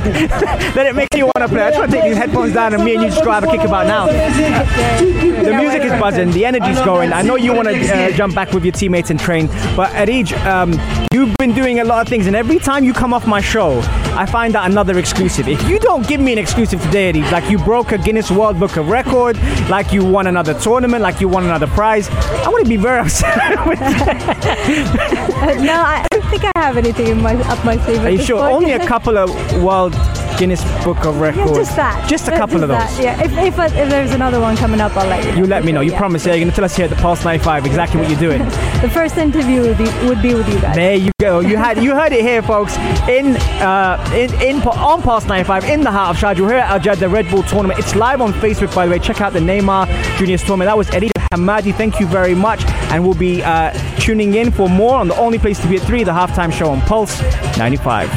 then 0.75 0.87
it 0.87 0.95
makes 0.95 1.15
you 1.15 1.25
want 1.25 1.37
to 1.37 1.47
play. 1.47 1.61
I 1.61 1.69
just 1.69 1.79
want 1.79 1.91
to 1.91 1.97
take 1.97 2.09
these 2.09 2.17
headphones 2.17 2.53
down 2.53 2.73
and 2.73 2.83
me 2.83 2.95
and 2.95 3.03
you 3.03 3.09
just 3.09 3.23
go 3.23 3.31
have 3.31 3.43
a 3.43 3.47
kick 3.47 3.61
about 3.61 3.87
now. 3.87 4.05
The 4.07 5.53
music 5.57 5.83
is 5.83 5.91
buzzing, 5.99 6.31
the 6.31 6.45
energy's 6.45 6.79
going. 6.81 7.13
I 7.13 7.21
know 7.21 7.35
you 7.35 7.53
want 7.53 7.67
to 7.67 7.75
uh, 7.75 8.11
jump 8.11 8.35
back 8.35 8.51
with 8.51 8.65
your 8.65 8.71
teammates 8.71 9.09
and 9.09 9.19
train, 9.19 9.47
but 9.75 9.91
Adij, 9.91 10.33
um, 10.45 10.73
you've 11.13 11.35
been 11.37 11.53
doing 11.53 11.79
a 11.79 11.83
lot 11.83 12.01
of 12.01 12.07
things, 12.07 12.27
and 12.27 12.35
every 12.35 12.59
time 12.59 12.83
you 12.83 12.93
come 12.93 13.13
off 13.13 13.27
my 13.27 13.41
show, 13.41 13.79
I 14.15 14.25
find 14.25 14.55
out 14.55 14.69
another 14.69 14.97
exclusive. 14.97 15.47
If 15.47 15.67
you 15.69 15.79
don't 15.79 16.07
give 16.07 16.19
me 16.19 16.33
an 16.33 16.37
exclusive 16.37 16.81
today, 16.81 17.13
Adij, 17.13 17.31
like 17.31 17.49
you 17.49 17.57
broke 17.59 17.91
a 17.91 17.97
Guinness 17.97 18.31
World 18.31 18.59
Book 18.59 18.77
of 18.77 18.89
Record, 18.89 19.37
like 19.69 19.93
you 19.93 20.03
won 20.03 20.27
another 20.27 20.53
tournament, 20.59 21.01
like 21.01 21.21
you 21.21 21.27
won 21.27 21.43
another 21.45 21.67
prize, 21.67 22.09
I'm 22.09 22.51
going 22.51 22.63
to 22.63 22.69
be 22.69 22.77
upset 22.95 23.65
with 23.67 23.81
uh, 23.81 25.53
no, 25.61 25.73
I 25.73 26.05
don't 26.11 26.25
think 26.29 26.43
I 26.45 26.51
have 26.55 26.77
anything 26.77 27.07
in 27.07 27.21
my 27.21 27.35
up 27.35 27.63
my 27.65 27.77
sleeve. 27.77 28.03
Are 28.03 28.09
you 28.09 28.23
sure? 28.23 28.39
point. 28.39 28.53
Only 28.53 28.71
a 28.73 28.85
couple 28.87 29.17
of 29.17 29.29
World 29.63 29.93
Guinness 30.37 30.63
Book 30.83 31.03
of 31.05 31.19
Records. 31.19 31.49
Yeah, 31.51 31.55
just 31.57 31.75
that. 31.75 32.09
Just 32.09 32.27
a 32.27 32.31
couple 32.31 32.61
of 32.63 32.69
those. 32.69 32.77
that, 32.77 33.01
Yeah, 33.01 33.23
if, 33.23 33.31
if, 33.33 33.57
if 33.59 33.89
there's 33.89 34.11
another 34.11 34.39
one 34.39 34.55
coming 34.55 34.79
up, 34.79 34.95
I'll 34.95 35.07
let 35.07 35.23
you 35.25 35.31
know. 35.31 35.37
You 35.37 35.45
let 35.47 35.65
me 35.65 35.71
know. 35.71 35.81
You 35.81 35.91
Yeah. 35.91 35.97
promise. 35.97 36.25
Yeah, 36.25 36.33
you're 36.33 36.41
going 36.45 36.51
to 36.51 36.55
tell 36.55 36.65
us 36.65 36.75
here 36.75 36.85
at 36.85 36.89
the 36.89 36.95
Pulse 36.97 37.23
95 37.25 37.65
exactly 37.65 37.99
what 37.99 38.09
you're 38.09 38.19
doing. 38.19 38.41
The 38.77 38.89
first 38.91 39.17
interview 39.17 39.61
would 39.61 39.77
be, 39.79 39.85
would 40.07 40.21
be 40.21 40.35
with 40.35 40.47
you 40.53 40.59
guys. 40.61 40.75
There 40.75 40.95
you 40.95 41.09
go. 41.19 41.39
You 41.39 41.57
had 41.57 41.81
you 41.81 41.95
heard 41.95 42.11
it 42.11 42.21
here, 42.21 42.43
folks. 42.43 42.77
In 43.09 43.35
uh, 43.59 44.11
in 44.15 44.31
in 44.39 44.61
on 44.61 45.01
Pulse 45.01 45.25
95 45.25 45.63
in 45.65 45.81
the 45.81 45.89
heart 45.89 46.15
of 46.15 46.21
Sharjah. 46.21 46.41
We're 46.41 46.49
here 46.49 46.57
at 46.59 46.85
Al 46.87 47.09
Red 47.09 47.27
Bull 47.31 47.41
tournament. 47.41 47.79
It's 47.79 47.95
live 47.95 48.21
on 48.21 48.33
Facebook, 48.33 48.75
by 48.75 48.85
the 48.85 48.91
way. 48.91 48.99
Check 48.99 49.19
out 49.19 49.33
the 49.33 49.39
Neymar 49.39 49.87
Juniors 50.19 50.41
tournament. 50.43 50.67
That 50.67 50.77
was 50.77 50.91
Eddie 50.91 51.09
Hamadi. 51.33 51.73
Thank 51.73 51.99
you 51.99 52.05
very 52.05 52.35
much, 52.35 52.63
and 52.91 53.03
we'll 53.03 53.15
be 53.15 53.41
uh, 53.41 53.71
tuning 53.97 54.35
in 54.35 54.51
for 54.51 54.69
more 54.69 54.99
on 54.99 55.07
the 55.07 55.17
only 55.17 55.39
place 55.39 55.59
to 55.61 55.67
be 55.67 55.77
at 55.77 55.81
three, 55.81 56.03
the 56.03 56.11
halftime 56.11 56.53
show 56.53 56.69
on 56.69 56.79
Pulse 56.81 57.19
95. 57.57 58.09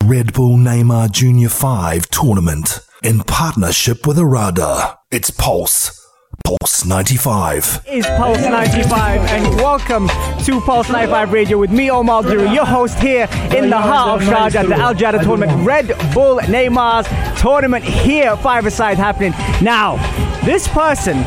Red 0.06 0.32
Bull 0.32 0.58
Neymar 0.58 1.12
Junior 1.12 1.50
5 1.50 2.10
tournament 2.10 2.80
in 3.04 3.20
partnership 3.20 4.08
with 4.08 4.16
Arada. 4.16 4.96
It's 5.12 5.30
Pulse. 5.30 6.05
Pulse 6.44 6.86
95. 6.86 7.86
is 7.88 8.06
Pulse 8.18 8.42
95 8.42 9.22
and 9.22 9.56
welcome 9.56 10.08
to 10.44 10.60
Pulse 10.62 10.90
95 10.90 11.32
Radio 11.32 11.58
with 11.58 11.72
me, 11.72 11.90
Omar 11.90 12.24
Duru, 12.24 12.54
your 12.54 12.66
host 12.66 13.00
here 13.00 13.28
in 13.56 13.70
the 13.70 13.78
heart 13.78 14.22
of 14.22 14.28
Sharjah 14.28 14.56
at 14.56 14.68
the 14.68 14.76
Aljada 14.76 15.24
tournament. 15.24 15.66
Red 15.66 15.88
Bull 16.14 16.40
Neymar's 16.40 17.08
tournament 17.42 17.84
here, 17.84 18.36
five-a-side 18.38 18.98
happening. 18.98 19.32
Now, 19.64 19.96
this 20.46 20.68
person 20.68 21.18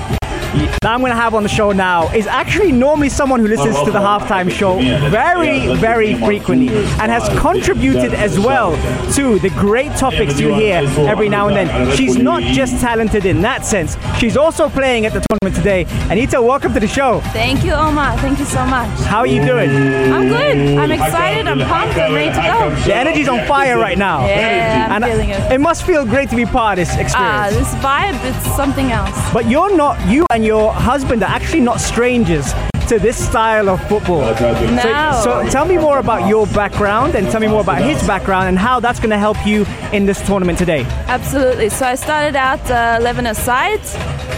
that 0.55 0.87
I'm 0.87 1.01
going 1.01 1.11
to 1.11 1.17
have 1.17 1.35
on 1.35 1.43
the 1.43 1.49
show 1.49 1.73
now 1.73 2.09
is 2.15 2.27
actually 2.27 2.73
normally 2.73 3.09
someone 3.09 3.41
who 3.41 3.49
listens 3.49 3.77
to 3.83 3.91
the 3.91 3.99
halftime 3.99 4.51
show 4.51 4.79
very, 5.11 5.75
very 5.77 6.15
frequently 6.15 6.69
and 6.69 7.11
has 7.13 7.29
contributed 7.39 8.15
as 8.15 8.39
well 8.39 8.73
to 9.15 9.39
the 9.41 9.51
great 9.51 9.93
topics 9.97 10.39
you 10.41 10.55
hear 10.55 10.79
every 11.09 11.29
now 11.29 11.49
and 11.49 11.57
then. 11.57 11.97
She's 11.97 12.17
not 12.17 12.43
just 12.43 12.81
talented 12.81 13.27
in 13.27 13.43
that 13.43 13.65
sense, 13.65 13.97
she's 14.19 14.37
also 14.37 14.69
playing 14.69 15.07
at 15.07 15.13
the 15.13 15.25
tournament 15.29 15.57
today. 15.57 15.85
Anita, 16.11 16.41
welcome 16.41 16.73
to 16.75 16.81
the 16.81 16.89
show. 16.89 17.21
Thank 17.33 17.65
you, 17.65 17.73
Omar. 17.73 18.17
Thank 18.19 18.39
you 18.39 18.45
so 18.45 18.65
much. 18.65 18.89
How 19.01 19.19
are 19.19 19.27
you 19.27 19.45
doing? 19.45 19.71
I'm 19.71 20.29
good. 20.29 20.79
I'm 20.79 20.91
excited. 20.91 21.47
I'm 21.47 21.59
pumped. 21.61 21.97
I'm 21.99 22.15
ready 22.15 22.31
to 22.35 22.41
go. 22.43 22.75
The 22.87 22.95
energy's 22.95 23.29
on 23.29 23.47
fire 23.47 23.79
right 23.79 23.99
now. 23.99 24.27
Yeah, 24.27 24.87
I'm 24.91 25.03
and 25.03 25.13
feeling 25.13 25.31
it. 25.31 25.53
it 25.53 25.61
must 25.61 25.85
feel 25.85 26.05
great 26.05 26.31
to 26.31 26.37
be 26.37 26.45
part 26.47 26.79
of 26.79 26.87
this 26.87 26.97
experience. 26.97 27.17
Ah, 27.17 27.49
this 27.51 27.75
vibe, 27.83 28.19
it's 28.25 28.57
something 28.57 28.93
else. 28.93 29.17
but 29.33 29.49
you're 29.49 29.77
not, 29.77 29.99
you 30.09 30.25
and 30.39 30.47
your 30.47 30.73
husband 30.73 31.21
are 31.25 31.29
actually 31.29 31.59
not 31.59 31.81
strangers 31.81 32.53
to 32.87 32.97
this 33.01 33.17
style 33.29 33.69
of 33.69 33.81
football. 33.89 34.21
No. 34.21 35.21
So, 35.25 35.43
so 35.43 35.51
tell 35.51 35.67
me 35.67 35.77
more 35.79 35.99
about 35.99 36.29
your 36.29 36.47
background 36.47 37.17
and 37.17 37.29
tell 37.29 37.41
me 37.41 37.49
more 37.49 37.61
about 37.61 37.83
his 37.83 38.01
background 38.07 38.47
and 38.47 38.57
how 38.57 38.79
that's 38.79 39.01
going 39.01 39.11
to 39.11 39.19
help 39.19 39.37
you 39.45 39.67
in 39.93 40.07
this 40.07 40.25
tournament 40.25 40.57
today. 40.57 40.85
Absolutely. 41.09 41.69
So 41.71 41.87
I 41.87 41.97
started 41.97 42.37
out 42.37 42.61
uh, 42.71 42.99
11 43.01 43.27
aside. 43.27 43.81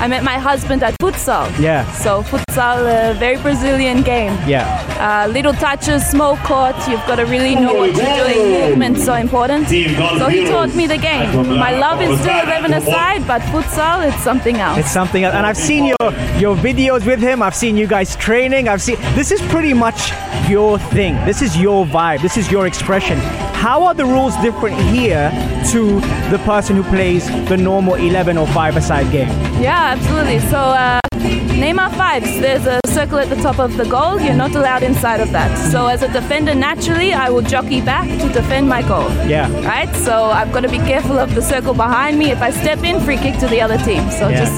I 0.00 0.08
met 0.08 0.24
my 0.24 0.38
husband 0.38 0.82
at 0.82 0.96
futsal. 1.02 1.46
Yeah. 1.60 1.84
So 1.92 2.22
futsal, 2.22 2.78
a 3.10 3.12
very 3.18 3.36
Brazilian 3.36 4.00
game. 4.00 4.32
Yeah. 4.48 4.89
Uh, 5.00 5.26
little 5.28 5.54
touches, 5.54 6.06
small 6.06 6.36
court. 6.38 6.76
You've 6.86 7.00
got 7.06 7.16
to 7.16 7.24
really 7.24 7.54
know 7.54 7.72
what 7.72 7.96
you're 7.96 8.04
doing. 8.04 8.68
Movement's 8.68 9.02
so 9.02 9.14
important. 9.14 9.66
So 9.66 10.28
he 10.28 10.44
taught 10.44 10.74
me 10.74 10.86
the 10.86 10.98
game. 10.98 11.48
My 11.48 11.72
love 11.78 12.02
is 12.02 12.20
still 12.20 12.38
11 12.38 12.74
aside, 12.74 13.26
but 13.26 13.40
futsal, 13.42 14.06
it's 14.06 14.22
something 14.22 14.56
else. 14.56 14.78
It's 14.78 14.90
something 14.90 15.24
else. 15.24 15.34
And 15.34 15.46
I've 15.46 15.56
seen 15.56 15.86
your 15.86 15.96
your 16.38 16.54
videos 16.54 17.06
with 17.06 17.20
him. 17.20 17.40
I've 17.42 17.54
seen 17.54 17.78
you 17.78 17.86
guys 17.86 18.14
training. 18.16 18.68
I've 18.68 18.82
seen 18.82 18.96
this 19.14 19.30
is 19.30 19.40
pretty 19.48 19.72
much 19.72 20.12
your 20.50 20.78
thing. 20.78 21.14
This 21.24 21.40
is 21.40 21.56
your 21.56 21.86
vibe. 21.86 22.20
This 22.20 22.36
is 22.36 22.50
your 22.50 22.66
expression. 22.66 23.18
How 23.66 23.84
are 23.84 23.94
the 23.94 24.04
rules 24.04 24.36
different 24.42 24.76
here 24.90 25.30
to 25.72 26.00
the 26.30 26.40
person 26.44 26.76
who 26.76 26.82
plays 26.82 27.26
the 27.48 27.56
normal 27.56 27.94
11 27.94 28.36
or 28.36 28.46
5 28.48 28.76
aside 28.76 29.10
game? 29.10 29.28
Yeah, 29.62 29.96
absolutely. 29.96 30.40
So, 30.40 30.58
uh, 30.58 31.00
Neymar 31.20 31.94
fives. 31.96 32.40
There's 32.40 32.66
a 32.66 32.80
circle 32.86 33.18
at 33.18 33.28
the 33.28 33.36
top 33.36 33.58
of 33.58 33.76
the 33.76 33.84
goal. 33.84 34.20
You're 34.20 34.34
not 34.34 34.54
allowed 34.54 34.82
inside 34.82 35.20
of 35.20 35.30
that. 35.32 35.50
So, 35.70 35.86
as 35.86 36.02
a 36.02 36.08
defender, 36.12 36.54
naturally, 36.54 37.12
I 37.12 37.28
will 37.30 37.42
jockey 37.42 37.80
back 37.80 38.08
to 38.20 38.28
defend 38.32 38.68
my 38.68 38.82
goal. 38.82 39.08
Yeah. 39.26 39.48
Right. 39.64 39.94
So 39.96 40.24
I've 40.24 40.52
got 40.52 40.60
to 40.60 40.68
be 40.68 40.78
careful 40.78 41.18
of 41.18 41.34
the 41.34 41.42
circle 41.42 41.74
behind 41.74 42.18
me. 42.18 42.30
If 42.30 42.40
I 42.42 42.50
step 42.50 42.82
in, 42.84 43.00
free 43.00 43.16
kick 43.18 43.38
to 43.40 43.46
the 43.48 43.60
other 43.60 43.78
team. 43.78 44.10
So 44.10 44.28
Yeah. 44.28 44.44
just 44.44 44.56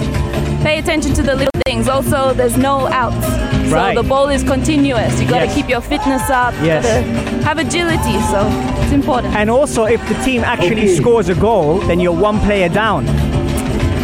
pay 0.62 0.78
attention 0.78 1.12
to 1.14 1.23
the 1.23 1.35
little 1.35 1.61
things. 1.66 1.88
Also, 1.88 2.33
there's 2.35 2.57
no 2.57 2.87
outs. 2.88 3.26
So 3.69 3.76
Right. 3.76 3.95
the 3.97 4.02
ball 4.02 4.28
is 4.28 4.42
continuous. 4.45 5.21
You 5.21 5.26
got 5.28 5.40
to 5.40 5.47
Yes. 5.47 5.54
keep 5.54 5.69
your 5.69 5.81
fitness 5.81 6.31
up. 6.31 6.54
Yes. 6.62 6.85
have 7.45 7.59
agility. 7.59 8.21
So 8.31 8.47
it's 8.83 8.92
important. 8.92 9.35
And 9.35 9.50
also, 9.50 9.85
if 9.85 10.00
the 10.09 10.14
team 10.23 10.45
actually 10.45 10.87
scores 10.95 11.28
a 11.28 11.35
goal, 11.35 11.81
then 11.88 11.99
you're 11.99 12.12
one 12.28 12.38
player 12.40 12.69
down. 12.69 13.04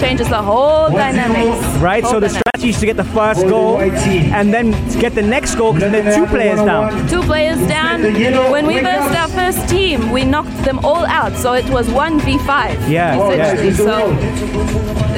Changes 0.00 0.28
the 0.28 0.42
whole 0.42 0.88
dynamics. 0.90 1.64
Right, 1.78 2.02
Whole 2.02 2.12
so 2.12 2.20
the 2.20 2.26
dynamics. 2.28 2.48
strategy 2.48 2.68
is 2.70 2.80
to 2.80 2.86
get 2.86 2.96
the 2.96 3.04
first 3.04 3.42
goal 3.46 3.78
and 3.80 4.52
then 4.52 4.70
get 5.00 5.14
the 5.14 5.22
next 5.22 5.54
goal 5.56 5.72
because 5.72 5.92
then 5.92 6.14
two 6.18 6.26
players 6.26 6.58
down. 6.60 7.08
Two 7.08 7.22
players 7.22 7.58
down. 7.68 8.02
When 8.52 8.66
we 8.66 8.80
versed 8.80 9.14
our 9.16 9.28
first 9.28 9.68
team, 9.68 10.10
we 10.12 10.24
knocked 10.24 10.64
them 10.64 10.78
all 10.84 11.04
out, 11.06 11.34
so 11.36 11.52
it 11.54 11.68
was 11.70 11.88
one 11.90 12.20
v 12.20 12.38
five. 12.38 12.76
Yeah, 12.88 13.16
essentially. 13.16 13.68
yeah. 13.68 13.76
So 13.76 14.12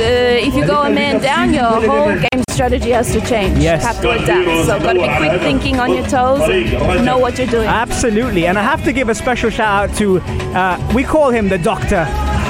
uh, 0.01 0.47
if 0.47 0.55
you 0.55 0.67
go 0.67 0.83
a 0.83 0.91
man 0.91 1.21
down, 1.21 1.53
your 1.53 1.65
whole 1.65 2.09
game 2.17 2.43
strategy 2.51 2.91
has 2.91 3.11
to 3.13 3.21
change. 3.23 3.59
Yes. 3.59 3.83
Have 3.85 4.01
to 4.03 4.11
adapt. 4.11 4.67
So 4.67 4.79
got 4.81 4.93
to 4.95 5.01
be 5.01 5.17
quick 5.17 5.41
thinking 5.41 5.79
on 5.81 5.93
your 5.95 6.07
toes, 6.07 6.41
and 6.49 7.05
know 7.05 7.19
what 7.19 7.39
you're 7.39 7.47
doing. 7.47 7.67
Absolutely, 7.67 8.47
and 8.47 8.59
I 8.59 8.63
have 8.63 8.83
to 8.85 8.93
give 8.93 9.09
a 9.09 9.15
special 9.15 9.51
shout 9.51 9.91
out 9.91 9.97
to, 9.99 10.19
uh, 10.21 10.93
we 10.95 11.03
call 11.05 11.31
him 11.31 11.49
the 11.49 11.59
doctor. 11.59 12.07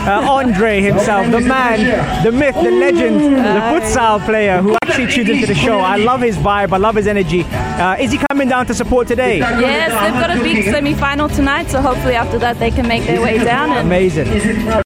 Uh, 0.07 0.27
Andre 0.31 0.81
himself, 0.81 1.31
the 1.31 1.41
man, 1.41 2.25
the 2.25 2.33
myth, 2.33 2.55
the 2.55 2.71
legend, 2.71 3.21
the 3.21 3.61
futsal 3.71 4.25
player 4.25 4.63
who 4.63 4.75
actually 4.83 5.07
tuned 5.09 5.29
into 5.29 5.47
the 5.47 5.55
show. 5.55 5.79
I 5.79 5.97
love 5.97 6.23
his 6.23 6.37
vibe, 6.39 6.73
I 6.73 6.79
love 6.79 6.95
his 6.97 7.07
energy. 7.07 7.45
Uh, 7.45 7.97
is 8.01 8.11
he 8.11 8.19
coming 8.31 8.49
down 8.49 8.65
to 8.67 8.75
support 8.75 9.07
today? 9.07 9.39
Yes, 9.39 9.91
they've 9.91 10.21
got 10.21 10.31
a 10.37 10.43
big 10.43 10.65
semi-final 10.65 11.29
tonight, 11.29 11.69
so 11.71 11.83
hopefully 11.83 12.15
after 12.15 12.39
that 12.39 12.59
they 12.59 12.71
can 12.71 12.89
make 12.89 13.05
their 13.05 13.21
way 13.21 13.39
down 13.45 13.71
and 13.71 13.87
Amazing, 13.87 14.27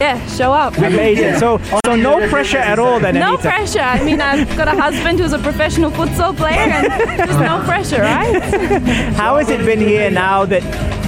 yeah, 0.01 0.25
show 0.27 0.53
up. 0.53 0.77
amazing. 0.79 1.37
So, 1.39 1.59
so 1.87 1.95
no 1.95 2.29
pressure 2.29 2.59
at 2.59 2.79
all 2.81 2.99
then, 2.99 3.15
No 3.15 3.35
Anita. 3.35 3.43
pressure. 3.49 3.81
I 3.81 4.03
mean, 4.03 4.21
I've 4.21 4.49
got 4.57 4.67
a 4.67 4.73
husband 4.81 5.21
who's 5.21 5.33
a 5.33 5.39
professional 5.39 5.91
futsal 5.93 6.37
player, 6.37 6.59
and 6.59 7.19
there's 7.19 7.37
no 7.39 7.63
pressure, 7.65 8.01
right? 8.01 8.43
How 9.15 9.37
has 9.37 9.49
it 9.49 9.65
been 9.65 9.81
here 9.81 10.11
now 10.11 10.45
that 10.47 10.63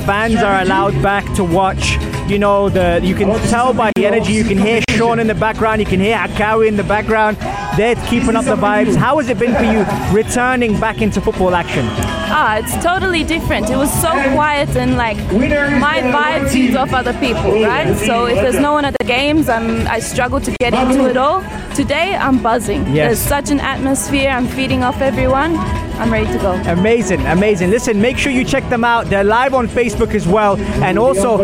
fans 0.06 0.36
are 0.36 0.60
allowed 0.62 1.00
back 1.02 1.24
to 1.34 1.42
watch? 1.44 1.98
You 2.28 2.40
know, 2.40 2.68
the 2.68 3.00
you 3.04 3.14
can 3.14 3.28
tell 3.48 3.72
by 3.72 3.92
the 3.94 4.04
energy. 4.04 4.32
You 4.32 4.42
can 4.44 4.58
hear 4.58 4.82
Sean 4.90 5.20
in 5.20 5.28
the 5.28 5.34
background. 5.34 5.80
You 5.80 5.86
can 5.86 6.00
hear 6.00 6.16
Akawi 6.16 6.66
in 6.66 6.76
the 6.76 6.82
background. 6.82 7.36
They're 7.76 7.94
keeping 8.06 8.34
up 8.34 8.44
the 8.44 8.56
vibes. 8.56 8.96
How 8.96 9.18
has 9.18 9.28
it 9.28 9.38
been 9.38 9.54
for 9.54 9.62
you 9.62 9.84
returning 10.12 10.80
back 10.80 11.02
into 11.02 11.20
football 11.20 11.54
action? 11.54 11.86
Ah, 12.28 12.56
it's 12.56 12.74
totally 12.82 13.22
different. 13.22 13.70
It 13.70 13.76
was 13.76 13.92
so 14.02 14.10
quiet 14.32 14.70
and 14.70 14.96
like 14.96 15.16
my 15.18 16.00
vibe 16.00 16.50
feeds 16.50 16.74
off 16.74 16.92
other 16.92 17.12
people, 17.14 17.52
right? 17.62 17.96
So 17.96 18.26
if 18.26 18.34
there's 18.36 18.58
no 18.58 18.72
one 18.72 18.84
at 18.84 18.96
the 18.98 19.04
games, 19.04 19.48
I'm 19.48 19.86
I 19.86 20.00
struggle 20.00 20.40
to 20.40 20.50
get 20.58 20.74
into 20.74 21.08
it 21.08 21.16
all. 21.16 21.42
Today 21.76 22.16
I'm 22.16 22.42
buzzing. 22.42 22.82
Yes. 22.88 22.94
There's 22.94 23.20
such 23.20 23.50
an 23.50 23.60
atmosphere. 23.60 24.30
I'm 24.30 24.48
feeding 24.48 24.82
off 24.82 25.00
everyone. 25.00 25.54
I'm 25.98 26.12
ready 26.12 26.30
to 26.32 26.38
go. 26.38 26.52
Amazing, 26.70 27.20
amazing. 27.26 27.70
Listen, 27.70 28.00
make 28.00 28.18
sure 28.18 28.30
you 28.30 28.44
check 28.44 28.68
them 28.68 28.84
out. 28.84 29.06
They're 29.06 29.24
live 29.24 29.54
on 29.54 29.66
Facebook 29.66 30.14
as 30.14 30.26
well. 30.28 30.56
And 30.82 30.98
also, 30.98 31.38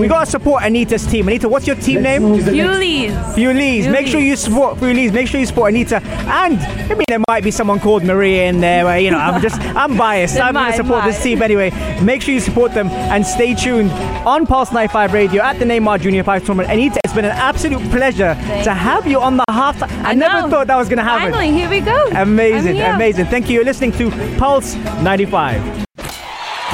we 0.00 0.08
got 0.08 0.24
to 0.24 0.30
support 0.30 0.62
Anita's 0.62 1.06
team. 1.06 1.28
Anita, 1.28 1.48
what's 1.48 1.66
your 1.66 1.76
team 1.76 2.02
name? 2.02 2.22
Yuli's. 2.22 3.12
Fulees. 3.36 3.90
Make 3.90 4.06
sure 4.06 4.20
you 4.20 4.36
support 4.36 4.78
Fulees. 4.78 5.12
Make 5.12 5.28
sure 5.28 5.40
you 5.40 5.46
support 5.46 5.70
Anita. 5.72 6.02
And 6.02 6.58
I 6.58 6.88
mean, 6.94 7.04
there 7.08 7.22
might 7.28 7.42
be 7.42 7.50
someone 7.50 7.80
called 7.80 8.04
Maria 8.04 8.48
in 8.48 8.60
there. 8.60 8.84
Where 8.84 8.98
you 8.98 9.10
know, 9.10 9.18
I'm 9.18 9.40
just 9.40 9.60
I'm 9.60 9.96
biased. 9.96 10.38
I'm 10.38 10.54
going 10.54 10.70
to 10.70 10.76
support 10.76 11.04
this 11.04 11.22
team 11.22 11.42
anyway. 11.42 11.70
Make 12.02 12.22
sure 12.22 12.34
you 12.34 12.40
support 12.40 12.74
them 12.74 12.88
and 12.88 13.26
stay 13.26 13.54
tuned 13.54 13.90
on 14.26 14.46
Pulse 14.46 14.72
95 14.72 15.12
Radio 15.12 15.42
at 15.42 15.58
the 15.58 15.64
Neymar 15.64 16.00
Junior 16.00 16.24
Five 16.24 16.44
tournament. 16.44 16.70
Anita, 16.70 17.00
it's 17.04 17.14
been 17.14 17.24
an 17.24 17.30
absolute 17.32 17.82
pleasure 17.90 18.34
Thank 18.34 18.64
to 18.64 18.70
you. 18.70 18.76
have 18.76 19.06
you 19.06 19.20
on 19.20 19.36
the 19.36 19.44
half. 19.50 19.82
I, 19.82 20.14
never 20.14 20.42
know. 20.42 20.50
thought 20.50 20.66
that 20.66 20.76
was 20.76 20.88
going 20.88 20.98
to 20.98 21.04
happen. 21.04 21.32
Finally, 21.32 21.52
here 21.52 21.70
we 21.70 21.80
go. 21.80 22.08
Amazing, 22.14 22.80
amazing. 22.80 23.26
Thank 23.26 23.48
you. 23.48 23.56
You're 23.56 23.64
listening 23.64 23.85
to 23.92 24.10
Pulse 24.38 24.74
95. 25.02 25.62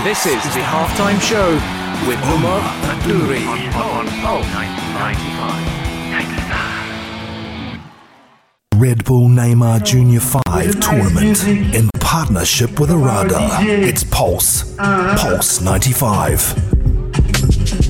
This 0.04 0.26
is 0.26 0.42
the 0.54 0.60
halftime 0.60 1.20
show 1.20 1.52
with 2.08 2.18
Omar 2.24 2.60
Adouri 2.90 3.46
on 3.74 4.06
Pulse 4.20 4.46
95. 4.52 5.72
Red 8.76 9.04
Bull 9.04 9.28
Neymar 9.28 9.84
Junior 9.84 10.20
5 10.20 10.80
tournament 10.80 11.44
in 11.46 11.88
partnership 12.00 12.80
with 12.80 12.90
Arada. 12.90 13.64
It's 13.64 14.02
Pulse. 14.02 14.74
Pulse 14.76 15.60
95. 15.60 16.81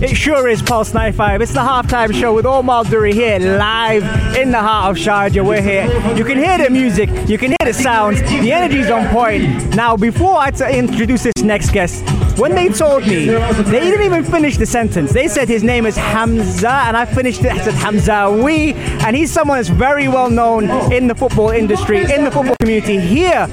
It 0.03 0.17
sure 0.17 0.49
is 0.49 0.63
Pulse 0.63 0.95
95. 0.95 1.43
It's 1.43 1.53
the 1.53 1.61
halftime 1.61 2.15
show 2.15 2.35
with 2.35 2.47
Omar 2.47 2.85
Duri 2.85 3.13
here 3.13 3.39
live 3.39 4.37
in 4.37 4.51
the 4.51 4.61
heart 4.61 4.91
of 4.97 5.03
Sharjah. 5.03 5.45
We're 5.47 5.61
here. 5.61 5.87
You 6.17 6.25
can 6.25 6.39
hear 6.39 6.59
the 6.59 6.71
music, 6.71 7.09
you 7.29 7.39
can 7.39 7.51
hear 7.51 7.73
the 7.73 7.73
sounds, 7.73 8.21
the 8.23 8.53
energy's 8.53 8.91
on 8.91 9.09
point. 9.09 9.75
Now, 9.75 9.97
before 9.97 10.37
I 10.39 10.51
t- 10.51 10.79
introduce 10.79 11.25
this 11.25 11.43
next 11.43 11.71
guest, 11.71 12.05
when 12.39 12.55
they 12.55 12.69
told 12.69 13.07
me, 13.07 13.27
they 13.27 13.81
didn't 13.81 14.03
even 14.03 14.25
finish 14.25 14.57
the 14.57 14.67
sentence. 14.67 15.13
They 15.13 15.29
said 15.29 15.49
his 15.49 15.63
name 15.63 15.87
is 15.87 15.97
Hamza, 15.97 16.71
and 16.71 16.97
I 16.97 17.05
finished 17.05 17.41
it. 17.45 17.53
I 17.53 17.59
said 17.59 17.75
Hamzawi, 17.75 18.75
and 19.05 19.17
he's 19.17 19.31
someone 19.31 19.59
that's 19.59 19.69
very 19.69 20.09
well 20.09 20.31
known 20.31 20.71
in 20.93 21.07
the 21.07 21.15
football 21.15 21.51
industry, 21.51 22.01
in 22.13 22.25
the 22.25 22.31
football 22.31 22.57
community 22.61 22.99
here 23.01 23.47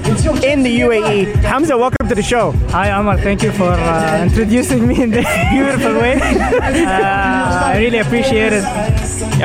in 0.44 0.62
the 0.62 0.80
UAE. 0.80 1.34
Hamza, 1.36 1.76
welcome 1.76 2.08
to 2.08 2.14
the 2.14 2.22
show. 2.22 2.52
Hi 2.70 2.88
Amar, 2.88 3.18
thank 3.18 3.42
you 3.42 3.52
for 3.52 3.70
uh, 3.70 4.22
introducing 4.22 4.86
me 4.86 5.02
in 5.02 5.10
this 5.10 5.26
beautiful 5.50 5.94
way. 5.94 6.18
Uh, 6.20 7.60
I 7.64 7.78
really 7.78 7.98
appreciate 7.98 8.52
it. 8.52 8.64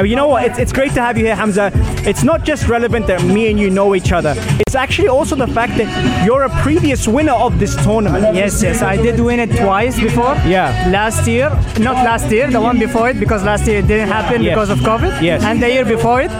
You 0.06 0.15
know 0.15 0.28
what? 0.28 0.45
It's, 0.45 0.60
it's 0.60 0.74
great 0.74 0.93
to 0.93 1.02
have 1.02 1.17
you 1.17 1.26
here, 1.26 1.36
Hamza. 1.36 1.71
It's 2.06 2.24
not 2.24 2.43
just 2.43 2.67
relevant 2.67 3.08
that 3.08 3.24
me 3.24 3.50
and 3.50 3.60
you 3.60 3.69
know 3.69 3.95
each 3.95 4.12
other. 4.12 4.34
It's 4.60 4.76
actually 4.76 5.08
also 5.08 5.36
the 5.36 5.48
fact 5.48 5.78
that 5.78 6.26
you're 6.26 6.43
a 6.43 6.50
previous 6.62 7.08
winner 7.08 7.34
of 7.34 7.60
this 7.60 7.76
tournament. 7.84 8.36
Yes, 8.36 8.62
yes, 8.62 8.82
I 8.82 8.98
did 8.98 9.19
win 9.26 9.40
it 9.40 9.52
twice 9.58 10.00
before. 10.00 10.36
Yeah. 10.46 10.88
Last 10.92 11.28
year, 11.28 11.50
not 11.80 11.96
last 12.10 12.32
year, 12.32 12.50
the 12.50 12.62
one 12.62 12.78
before 12.80 13.10
it, 13.10 13.20
because 13.20 13.44
last 13.44 13.68
year 13.68 13.80
it 13.80 13.88
didn't 13.88 14.10
happen 14.10 14.42
Yes. 14.44 14.52
because 14.54 14.70
of 14.70 14.80
COVID. 14.80 15.22
Yes. 15.22 15.44
And 15.44 15.62
the 15.62 15.70
year 15.76 15.86
before 15.86 16.22
it. 16.22 16.32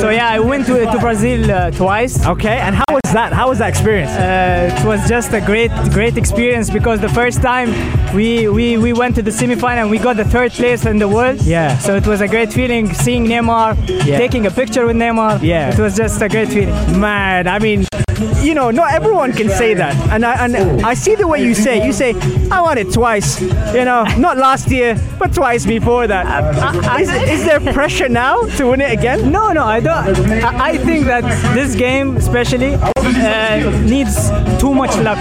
So 0.00 0.10
yeah, 0.10 0.28
I 0.28 0.38
went 0.38 0.66
to, 0.66 0.84
to 0.92 0.98
Brazil 0.98 1.50
uh, 1.50 1.70
twice. 1.72 2.24
Okay, 2.26 2.58
and 2.66 2.76
how 2.76 2.84
was 2.90 3.12
that? 3.12 3.32
How 3.32 3.48
was 3.48 3.58
that 3.58 3.68
experience? 3.68 4.12
Uh, 4.12 4.70
it 4.78 4.84
was 4.86 5.08
just 5.08 5.32
a 5.32 5.40
great, 5.40 5.72
great 5.92 6.16
experience 6.16 6.70
because 6.70 7.00
the 7.00 7.08
first 7.08 7.42
time 7.42 7.68
we, 8.14 8.48
we, 8.48 8.76
we 8.76 8.92
went 8.92 9.14
to 9.16 9.22
the 9.22 9.32
semi-final 9.32 9.82
and 9.82 9.90
we 9.90 9.98
got 9.98 10.16
the 10.16 10.24
third 10.24 10.52
place 10.52 10.84
in 10.86 10.98
the 10.98 11.08
world. 11.08 11.40
Yeah. 11.42 11.76
So 11.78 11.96
it 11.96 12.06
was 12.06 12.20
a 12.20 12.28
great 12.28 12.52
feeling 12.52 12.92
seeing 12.94 13.24
Neymar, 13.26 13.76
Yeah. 14.06 14.18
taking 14.18 14.46
a 14.46 14.50
picture 14.50 14.86
with 14.86 14.96
Neymar. 14.96 15.42
Yeah. 15.42 15.72
It 15.72 15.78
was 15.78 15.96
just 15.96 16.20
a 16.22 16.28
great 16.28 16.48
feeling. 16.48 16.74
Man, 17.00 17.48
I 17.48 17.58
mean, 17.58 17.86
you 18.42 18.54
know, 18.54 18.70
not 18.70 18.92
everyone 18.92 19.32
can 19.32 19.48
say 19.48 19.74
that. 19.74 19.94
And 20.12 20.24
I, 20.24 20.44
and 20.44 20.82
I 20.82 20.94
see 20.94 21.14
the 21.14 21.26
way 21.26 21.42
you 21.42 21.54
say 21.54 21.80
it. 21.80 21.84
You 21.86 21.92
say, 21.92 22.14
I 22.50 22.60
won 22.60 22.78
it 22.78 22.92
twice. 22.92 23.40
You 23.40 23.84
know, 23.84 24.04
not 24.18 24.36
last 24.36 24.70
year, 24.70 24.96
but 25.18 25.34
twice 25.34 25.64
before 25.66 26.06
that. 26.06 26.24
Is, 27.00 27.08
is 27.10 27.44
there 27.44 27.60
pressure 27.72 28.08
now 28.08 28.46
to 28.56 28.70
win 28.70 28.80
it 28.80 28.92
again? 28.92 29.30
No, 29.30 29.52
no, 29.52 29.64
I 29.64 29.80
don't. 29.80 30.30
I, 30.44 30.70
I 30.70 30.78
think 30.78 31.06
that 31.06 31.22
this 31.54 31.74
game, 31.74 32.16
especially, 32.16 32.74
uh, 32.74 33.70
needs 33.82 34.30
too 34.60 34.74
much 34.74 34.96
luck. 34.98 35.18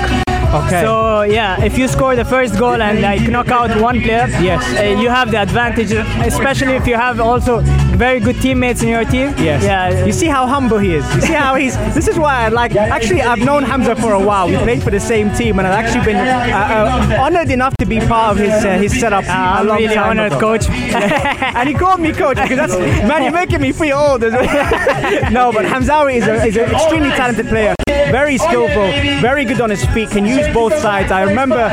Okay. 0.47 0.81
So 0.81 1.23
yeah, 1.23 1.61
if 1.61 1.77
you 1.77 1.89
score 1.89 2.15
the 2.15 2.23
first 2.23 2.57
goal 2.57 2.81
and 2.81 3.01
like 3.01 3.21
knock 3.29 3.49
out 3.49 3.69
one 3.81 3.99
player, 4.01 4.27
Yes. 4.39 4.63
uh, 4.79 4.99
you 5.01 5.09
have 5.09 5.29
the 5.29 5.41
advantage. 5.41 5.91
Especially 6.25 6.73
if 6.73 6.87
you 6.87 6.95
have 6.95 7.19
also 7.19 7.59
very 7.97 8.19
good 8.19 8.39
teammates 8.41 8.83
in 8.83 8.89
your 8.89 9.03
team. 9.05 9.33
Yes. 9.37 9.63
Yeah. 9.63 10.05
You 10.05 10.11
see 10.13 10.27
how 10.27 10.45
humble 10.45 10.77
he 10.77 10.95
is. 10.95 11.15
You 11.15 11.21
see 11.21 11.33
how 11.33 11.55
he's. 11.55 11.75
This 11.95 12.07
is 12.07 12.17
why 12.17 12.45
I 12.45 12.49
like. 12.49 12.75
Actually, 12.75 13.21
I've 13.21 13.39
known 13.39 13.63
Hamza 13.63 13.95
for 13.95 14.13
a 14.13 14.19
while. 14.19 14.47
We 14.47 14.55
played 14.57 14.83
for 14.83 14.91
the 14.91 14.99
same 14.99 15.33
team, 15.33 15.59
and 15.59 15.67
I've 15.67 15.85
actually 15.85 16.05
been 16.05 16.17
uh, 16.17 17.17
uh, 17.17 17.21
honored 17.21 17.49
enough 17.49 17.75
to 17.77 17.85
be 17.85 17.99
part 17.99 18.31
of 18.33 18.37
his 18.37 18.63
uh, 18.63 18.77
his 18.77 18.99
setup. 18.99 19.23
a 19.25 19.31
I'm 19.31 19.67
long 19.67 19.77
really 19.77 19.95
time 19.95 20.11
honored, 20.11 20.33
ago. 20.33 20.39
coach. 20.39 20.69
and 21.57 21.67
he 21.69 21.75
called 21.75 21.99
me 21.99 22.13
coach 22.13 22.37
because 22.37 22.57
that's 22.57 22.77
man, 23.07 23.23
you're 23.23 23.31
making 23.31 23.61
me 23.61 23.71
feel 23.71 23.97
old. 23.97 24.21
no, 24.21 25.51
but 25.51 25.65
Hamzawi 25.65 26.15
is, 26.17 26.27
a, 26.27 26.45
is 26.45 26.57
an 26.57 26.69
extremely 26.71 27.09
talented 27.09 27.47
player, 27.47 27.75
very 27.87 28.37
skillful, 28.37 28.87
very 29.21 29.45
good 29.45 29.61
on 29.61 29.69
his 29.69 29.83
feet, 29.87 30.09
can 30.09 30.25
use 30.25 30.47
both 30.53 30.77
sides. 30.79 31.11
I 31.11 31.23
remember 31.23 31.69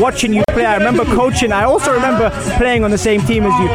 watching 0.00 0.32
you 0.32 0.42
play. 0.50 0.64
I 0.64 0.76
remember 0.76 1.04
coaching. 1.04 1.52
I 1.52 1.64
also 1.64 1.92
remember 1.92 2.30
playing 2.56 2.84
on 2.84 2.90
the 2.90 2.98
same 2.98 3.20
team 3.22 3.44
as 3.44 3.54
you. 3.60 3.68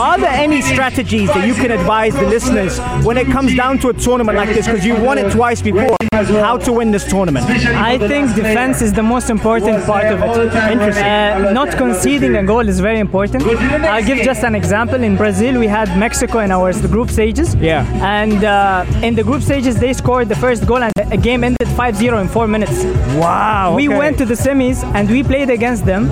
Are 0.00 0.18
there 0.18 0.30
any 0.30 0.60
strategies 0.62 1.28
that 1.28 1.46
you 1.46 1.54
can 1.54 1.70
advise 1.70 2.14
the 2.14 2.26
listeners 2.26 2.78
when 3.04 3.16
it 3.16 3.26
comes 3.26 3.54
down 3.56 3.78
to 3.80 3.88
a 3.88 3.94
tournament 3.94 4.36
like 4.36 4.50
this? 4.50 4.66
Because 4.66 4.84
you 4.84 4.94
won 4.96 5.18
it 5.18 5.30
twice 5.32 5.62
before. 5.62 5.96
How 6.12 6.56
to 6.56 6.72
win 6.72 6.90
this 6.92 7.04
tournament? 7.04 7.46
I 7.46 7.98
think 7.98 8.34
defense 8.34 8.80
is 8.80 8.92
the 8.92 9.02
most 9.02 9.28
important 9.28 9.84
part 9.84 10.06
of 10.06 10.22
it. 10.22 10.72
Interesting. 10.72 11.04
Uh, 11.04 11.52
not 11.52 11.76
conceding 11.76 12.36
a 12.36 12.42
goal 12.42 12.66
is 12.68 12.80
very 12.80 13.00
important. 13.00 13.44
I'll 13.44 14.04
give 14.04 14.18
just 14.18 14.42
an 14.42 14.54
example. 14.54 15.02
In 15.02 15.16
Brazil, 15.16 15.58
we 15.58 15.66
had 15.66 15.88
Mexico 15.98 16.38
in 16.38 16.50
our 16.50 16.72
group 16.88 17.10
stages. 17.10 17.54
Yeah. 17.56 17.86
And 18.18 18.44
uh, 18.44 18.86
in 19.02 19.14
the 19.14 19.22
group 19.22 19.42
stages, 19.42 19.78
they 19.78 19.92
scored 19.92 20.28
the 20.28 20.36
first 20.36 20.66
goal, 20.66 20.82
and 20.86 21.12
a 21.12 21.16
game 21.16 21.44
ended 21.44 21.68
5-0 21.68 22.20
in 22.20 22.28
four 22.28 22.46
minutes. 22.46 22.84
Wow. 23.14 23.74
We 23.74 23.88
okay. 23.88 23.98
went 23.98 24.18
to 24.18 24.24
the 24.24 24.34
semis 24.34 24.82
and 24.94 25.10
we 25.10 25.22
played 25.22 25.50
against 25.50 25.84
them. 25.84 26.10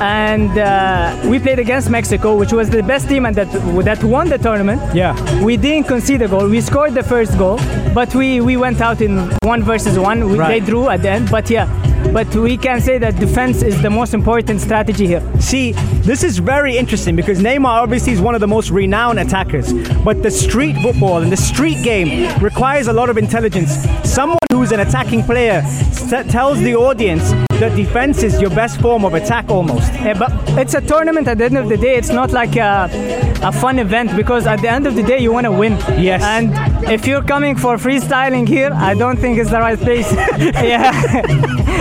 and 0.00 0.58
uh, 0.58 1.16
we 1.30 1.38
played 1.38 1.60
against 1.60 1.88
Mexico, 1.88 2.34
which 2.34 2.52
was 2.52 2.68
the 2.68 2.82
best 2.82 3.08
team 3.08 3.24
and 3.26 3.36
that 3.36 3.50
that 3.84 4.02
won 4.02 4.28
the 4.28 4.38
tournament. 4.38 4.80
Yeah. 4.92 5.14
We 5.48 5.56
didn't 5.56 5.86
concede 5.86 6.20
a 6.22 6.28
goal. 6.28 6.48
We 6.48 6.60
scored 6.60 6.94
the 6.94 7.04
first 7.04 7.38
goal, 7.38 7.58
but 7.94 8.12
we, 8.14 8.40
we 8.40 8.56
went 8.56 8.80
out 8.80 9.00
in 9.00 9.12
one 9.44 9.62
versus 9.62 9.96
one. 9.98 10.18
We, 10.30 10.34
Right. 10.38 10.52
They 10.54 10.66
drew 10.70 10.88
at 10.88 11.00
the 11.02 11.10
end, 11.10 11.30
but 11.30 11.48
yeah. 11.48 11.66
But 12.14 12.32
we 12.36 12.56
can 12.56 12.80
say 12.80 12.98
that 12.98 13.18
defense 13.18 13.60
is 13.60 13.82
the 13.82 13.90
most 13.90 14.14
important 14.14 14.60
strategy 14.60 15.04
here. 15.04 15.20
See, 15.40 15.72
this 16.06 16.22
is 16.22 16.38
very 16.38 16.78
interesting 16.78 17.16
because 17.16 17.40
Neymar 17.40 17.82
obviously 17.82 18.12
is 18.12 18.20
one 18.20 18.36
of 18.36 18.40
the 18.40 18.46
most 18.46 18.70
renowned 18.70 19.18
attackers, 19.18 19.72
but 20.04 20.22
the 20.22 20.30
street 20.30 20.76
football 20.76 21.22
and 21.22 21.32
the 21.32 21.36
street 21.36 21.82
game 21.82 22.32
requires 22.38 22.86
a 22.86 22.92
lot 22.92 23.10
of 23.10 23.18
intelligence. 23.18 23.72
Someone 24.04 24.38
who's 24.54 24.72
an 24.72 24.80
attacking 24.80 25.22
player 25.24 25.60
s- 25.64 26.10
tells 26.30 26.58
the 26.60 26.74
audience 26.74 27.30
that 27.60 27.74
defense 27.76 28.22
is 28.22 28.40
your 28.40 28.50
best 28.50 28.80
form 28.80 29.04
of 29.04 29.14
attack 29.14 29.48
almost. 29.48 29.92
Yeah, 29.94 30.18
but 30.18 30.32
it's 30.58 30.74
a 30.74 30.80
tournament 30.80 31.28
at 31.28 31.38
the 31.38 31.44
end 31.44 31.56
of 31.58 31.68
the 31.68 31.76
day. 31.76 31.96
It's 31.96 32.10
not 32.10 32.30
like 32.32 32.56
a, 32.56 32.88
a 33.42 33.52
fun 33.52 33.78
event 33.78 34.14
because 34.16 34.46
at 34.46 34.60
the 34.60 34.70
end 34.70 34.86
of 34.86 34.94
the 34.94 35.02
day, 35.02 35.18
you 35.18 35.32
want 35.32 35.44
to 35.46 35.52
win. 35.52 35.72
Yes. 35.98 36.22
And 36.22 36.52
if 36.90 37.06
you're 37.06 37.22
coming 37.22 37.56
for 37.56 37.76
freestyling 37.76 38.46
here, 38.48 38.70
I 38.72 38.94
don't 38.94 39.18
think 39.18 39.38
it's 39.38 39.50
the 39.50 39.60
right 39.60 39.78
place. 39.78 40.10
yeah. 40.72 40.90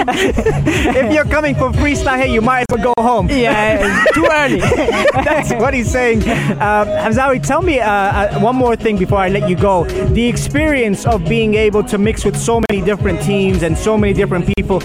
if 0.07 1.13
you're 1.13 1.25
coming 1.25 1.55
for 1.55 1.71
freestyle 1.71 2.17
here, 2.17 2.27
you 2.33 2.41
might 2.41 2.61
as 2.61 2.65
well 2.77 2.93
go 2.93 3.01
home. 3.01 3.29
Yeah, 3.29 4.05
too 4.13 4.27
early. 4.31 4.59
That's 5.13 5.51
what 5.53 5.73
he's 5.73 5.91
saying. 5.91 6.23
Um, 6.23 6.87
Hamzawi, 7.03 7.45
tell 7.45 7.61
me 7.61 7.79
uh, 7.79 7.89
uh, 7.89 8.39
one 8.39 8.55
more 8.55 8.75
thing 8.75 8.97
before 8.97 9.19
I 9.19 9.29
let 9.29 9.49
you 9.49 9.55
go. 9.55 9.85
The 9.85 10.27
experience 10.27 11.05
of 11.05 11.25
being 11.25 11.55
able 11.55 11.83
to 11.85 11.97
mix 11.97 12.25
with 12.25 12.37
so 12.37 12.62
many 12.69 12.81
different 12.83 13.21
teams 13.21 13.63
and 13.63 13.77
so 13.77 13.97
many 13.97 14.13
different 14.13 14.45
people, 14.57 14.79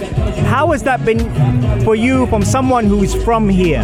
how 0.45 0.71
has 0.71 0.83
that 0.83 1.03
been 1.05 1.19
for 1.83 1.95
you 1.95 2.25
from 2.27 2.43
someone 2.43 2.85
who's 2.85 3.13
from 3.23 3.47
here? 3.49 3.81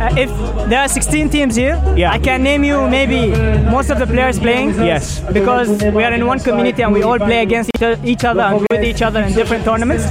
Uh, 0.00 0.08
if 0.16 0.30
there 0.68 0.80
are 0.80 0.88
16 0.88 1.28
teams 1.28 1.54
here, 1.56 1.76
Yeah. 1.96 2.10
I 2.10 2.18
can 2.18 2.42
name 2.42 2.64
you 2.64 2.88
maybe 2.88 3.28
most 3.70 3.90
of 3.90 3.98
the 3.98 4.06
players 4.06 4.38
playing. 4.38 4.70
Yes. 4.70 5.20
Because 5.32 5.82
we 5.82 6.02
are 6.04 6.12
in 6.12 6.26
one 6.26 6.40
community 6.40 6.82
and 6.82 6.92
we 6.92 7.02
all 7.02 7.18
play 7.18 7.42
against 7.42 7.70
each, 7.76 7.98
each 8.04 8.24
other 8.24 8.40
and 8.40 8.66
with 8.70 8.82
each 8.84 9.02
other 9.02 9.20
in 9.20 9.32
different 9.34 9.64
tournaments. 9.64 10.04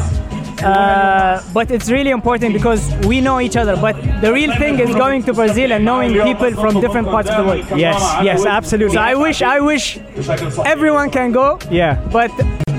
Uh, 0.63 1.41
but 1.54 1.72
it's 1.72 1.89
really 1.89 2.12
important 2.12 2.54
because 2.54 2.93
we 3.06 3.22
know 3.22 3.39
each 3.39 3.56
other. 3.56 3.76
But 3.76 3.95
the 4.22 4.32
real 4.34 4.54
thing 4.56 4.80
is 4.80 4.93
going 4.95 5.24
to 5.24 5.34
Brazil 5.34 5.72
and 5.72 5.86
knowing 5.86 6.13
people 6.22 6.52
from 6.52 6.82
different 6.82 7.08
parts 7.08 7.30
of 7.30 7.38
the 7.38 7.43
world. 7.43 7.65
Yes, 7.80 8.02
yes, 8.24 8.45
absolutely. 8.45 8.95
So 8.95 9.02
I 9.02 9.15
wish, 9.15 9.41
I 9.41 9.60
wish 9.60 9.98
everyone 10.65 11.10
can 11.10 11.32
go. 11.32 11.60
Yeah. 11.72 11.95
But 12.12 12.32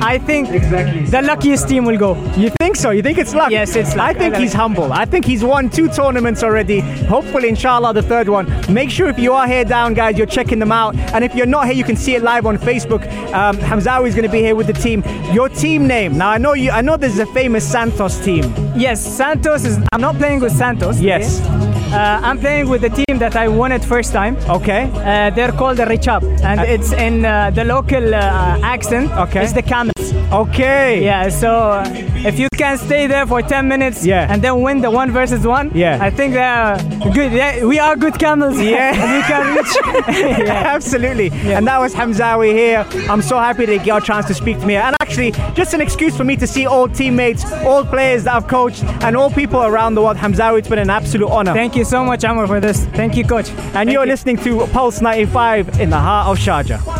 I 0.03 0.19
think 0.19 0.49
exactly. 0.49 1.05
the 1.05 1.23
luckiest 1.23 1.69
team 1.69 1.85
will 1.85 1.99
go. 1.99 2.15
You 2.37 2.51
think 2.59 2.77
so? 2.77 2.91
You 2.91 3.03
think 3.03 3.19
it's 3.19 3.35
luck? 3.35 3.51
Yes, 3.51 3.77
it's 3.77 3.95
luck. 3.95 4.17
I 4.17 4.19
think 4.19 4.37
he's 4.37 4.53
humble. 4.53 4.93
I 4.93 5.05
think 5.05 5.25
he's 5.25 5.45
won 5.45 5.69
two 5.69 5.89
tournaments 5.89 6.43
already. 6.43 6.81
Hopefully, 6.81 7.49
inshallah, 7.49 7.93
the 7.95 8.03
third 8.03 8.29
one. 8.29 8.47
Make 8.73 8.91
sure 8.91 9.09
if 9.09 9.19
you 9.19 9.33
are 9.33 9.47
here 9.47 9.65
down, 9.65 9.95
guys, 9.95 10.17
you're 10.17 10.27
checking 10.27 10.59
them 10.59 10.73
out. 10.73 10.97
And 11.15 11.25
if 11.25 11.35
you're 11.35 11.47
not 11.47 11.67
here, 11.67 11.75
you 11.75 11.85
can 11.85 11.97
see 11.97 12.15
it 12.15 12.23
live 12.23 12.47
on 12.47 12.57
Facebook. 12.57 13.03
Um, 13.33 13.57
Hamzawi 13.59 14.09
is 14.09 14.15
going 14.15 14.27
to 14.27 14.33
be 14.33 14.41
here 14.41 14.55
with 14.55 14.67
the 14.67 14.73
team. 14.73 15.03
Your 15.33 15.49
team 15.49 15.87
name. 15.87 16.17
Now, 16.17 16.31
I 16.31 16.39
know 16.39 16.55
you. 16.55 16.71
I 16.71 16.81
know 16.81 16.97
there's 16.97 17.19
a 17.19 17.27
famous 17.27 17.69
Santos 17.71 18.25
team. 18.25 18.45
Yes, 18.77 19.05
Santos 19.05 19.65
is. 19.65 19.79
I'm 19.93 20.01
not 20.01 20.17
playing 20.17 20.41
with 20.41 20.53
Santos. 20.53 21.01
Yes. 21.01 21.41
Uh, 21.93 22.21
I'm 22.23 22.39
playing 22.39 22.69
with 22.69 22.83
the 22.83 22.89
team 22.91 23.19
that 23.19 23.35
I 23.35 23.49
won 23.49 23.73
it 23.73 23.85
first 23.85 24.13
time. 24.13 24.37
Okay. 24.49 24.83
Uh, 24.95 25.31
they're 25.31 25.51
called 25.51 25.77
the 25.79 25.85
Richap, 25.87 26.23
and 26.45 26.61
Uh, 26.61 26.75
it's 26.75 26.93
in 26.93 27.25
uh, 27.25 27.51
the 27.51 27.65
local 27.65 28.15
uh, 28.15 28.61
accent. 28.63 29.11
Okay. 29.13 29.43
It's 29.43 29.53
the 29.53 29.63
camels. 29.63 30.15
Okay. 30.33 31.03
Yeah. 31.05 31.29
So 31.31 31.51
uh, 31.51 31.85
if 32.27 32.39
you 32.39 32.49
can 32.57 32.77
stay 32.79 33.07
there 33.07 33.27
for 33.27 33.43
10 33.43 33.67
minutes. 33.69 34.05
Yeah. 34.05 34.27
And 34.31 34.43
then 34.43 34.61
win 34.61 34.81
the 34.81 34.91
one 34.91 35.11
versus 35.11 35.47
one. 35.47 35.71
Yeah. 35.75 35.99
I 36.01 36.11
think 36.11 36.35
they're 36.35 36.75
uh, 36.75 36.79
good. 37.15 37.33
Yeah, 37.33 37.65
we 37.65 37.79
are 37.79 37.97
good 37.97 38.19
camels. 38.19 38.59
Yeah. 38.61 38.91
we 39.17 39.23
can 39.23 39.57
reach. 39.57 40.47
yeah. 40.47 40.75
Absolutely. 40.75 41.31
And 41.31 41.67
that 41.67 41.79
was 41.79 41.95
Hamzawi 41.95 42.53
here. 42.53 42.87
I'm 43.11 43.23
so 43.23 43.39
happy 43.39 43.67
to 43.67 43.79
get 43.79 44.03
a 44.03 44.05
chance 44.05 44.27
to 44.27 44.35
speak 44.35 44.59
to 44.61 44.67
me. 44.67 44.77
And 44.77 44.95
actually, 45.01 45.33
just 45.55 45.75
an 45.75 45.81
excuse 45.81 46.17
for 46.17 46.25
me 46.25 46.37
to 46.37 46.47
see 46.47 46.67
old 46.67 46.95
teammates, 46.95 47.45
old 47.65 47.89
players 47.89 48.25
that 48.25 48.35
I've 48.35 48.49
coached, 48.49 48.85
and 49.03 49.17
all 49.17 49.31
people 49.31 49.63
around 49.63 49.95
the 49.95 50.03
world. 50.03 50.17
Hamzawi, 50.17 50.59
it's 50.59 50.69
been 50.69 50.79
an 50.79 50.91
absolute 50.91 51.29
honor. 51.31 51.55
Thank 51.55 51.77
you 51.77 51.85
so 51.85 52.05
much, 52.05 52.25
Amr, 52.25 52.47
for 52.47 52.61
this. 52.61 52.85
Thank 52.87 53.17
you, 53.17 53.25
coach. 53.25 53.49
and 53.51 53.73
Thank 53.73 53.91
you're 53.91 54.05
you. 54.05 54.11
listening 54.11 54.37
to 54.39 54.67
Pulse 54.69 55.01
95 55.01 55.81
in 55.81 55.91
the 55.91 55.99
heart 55.99 56.29
of 56.29 56.39
Sharjah. 56.45 57.00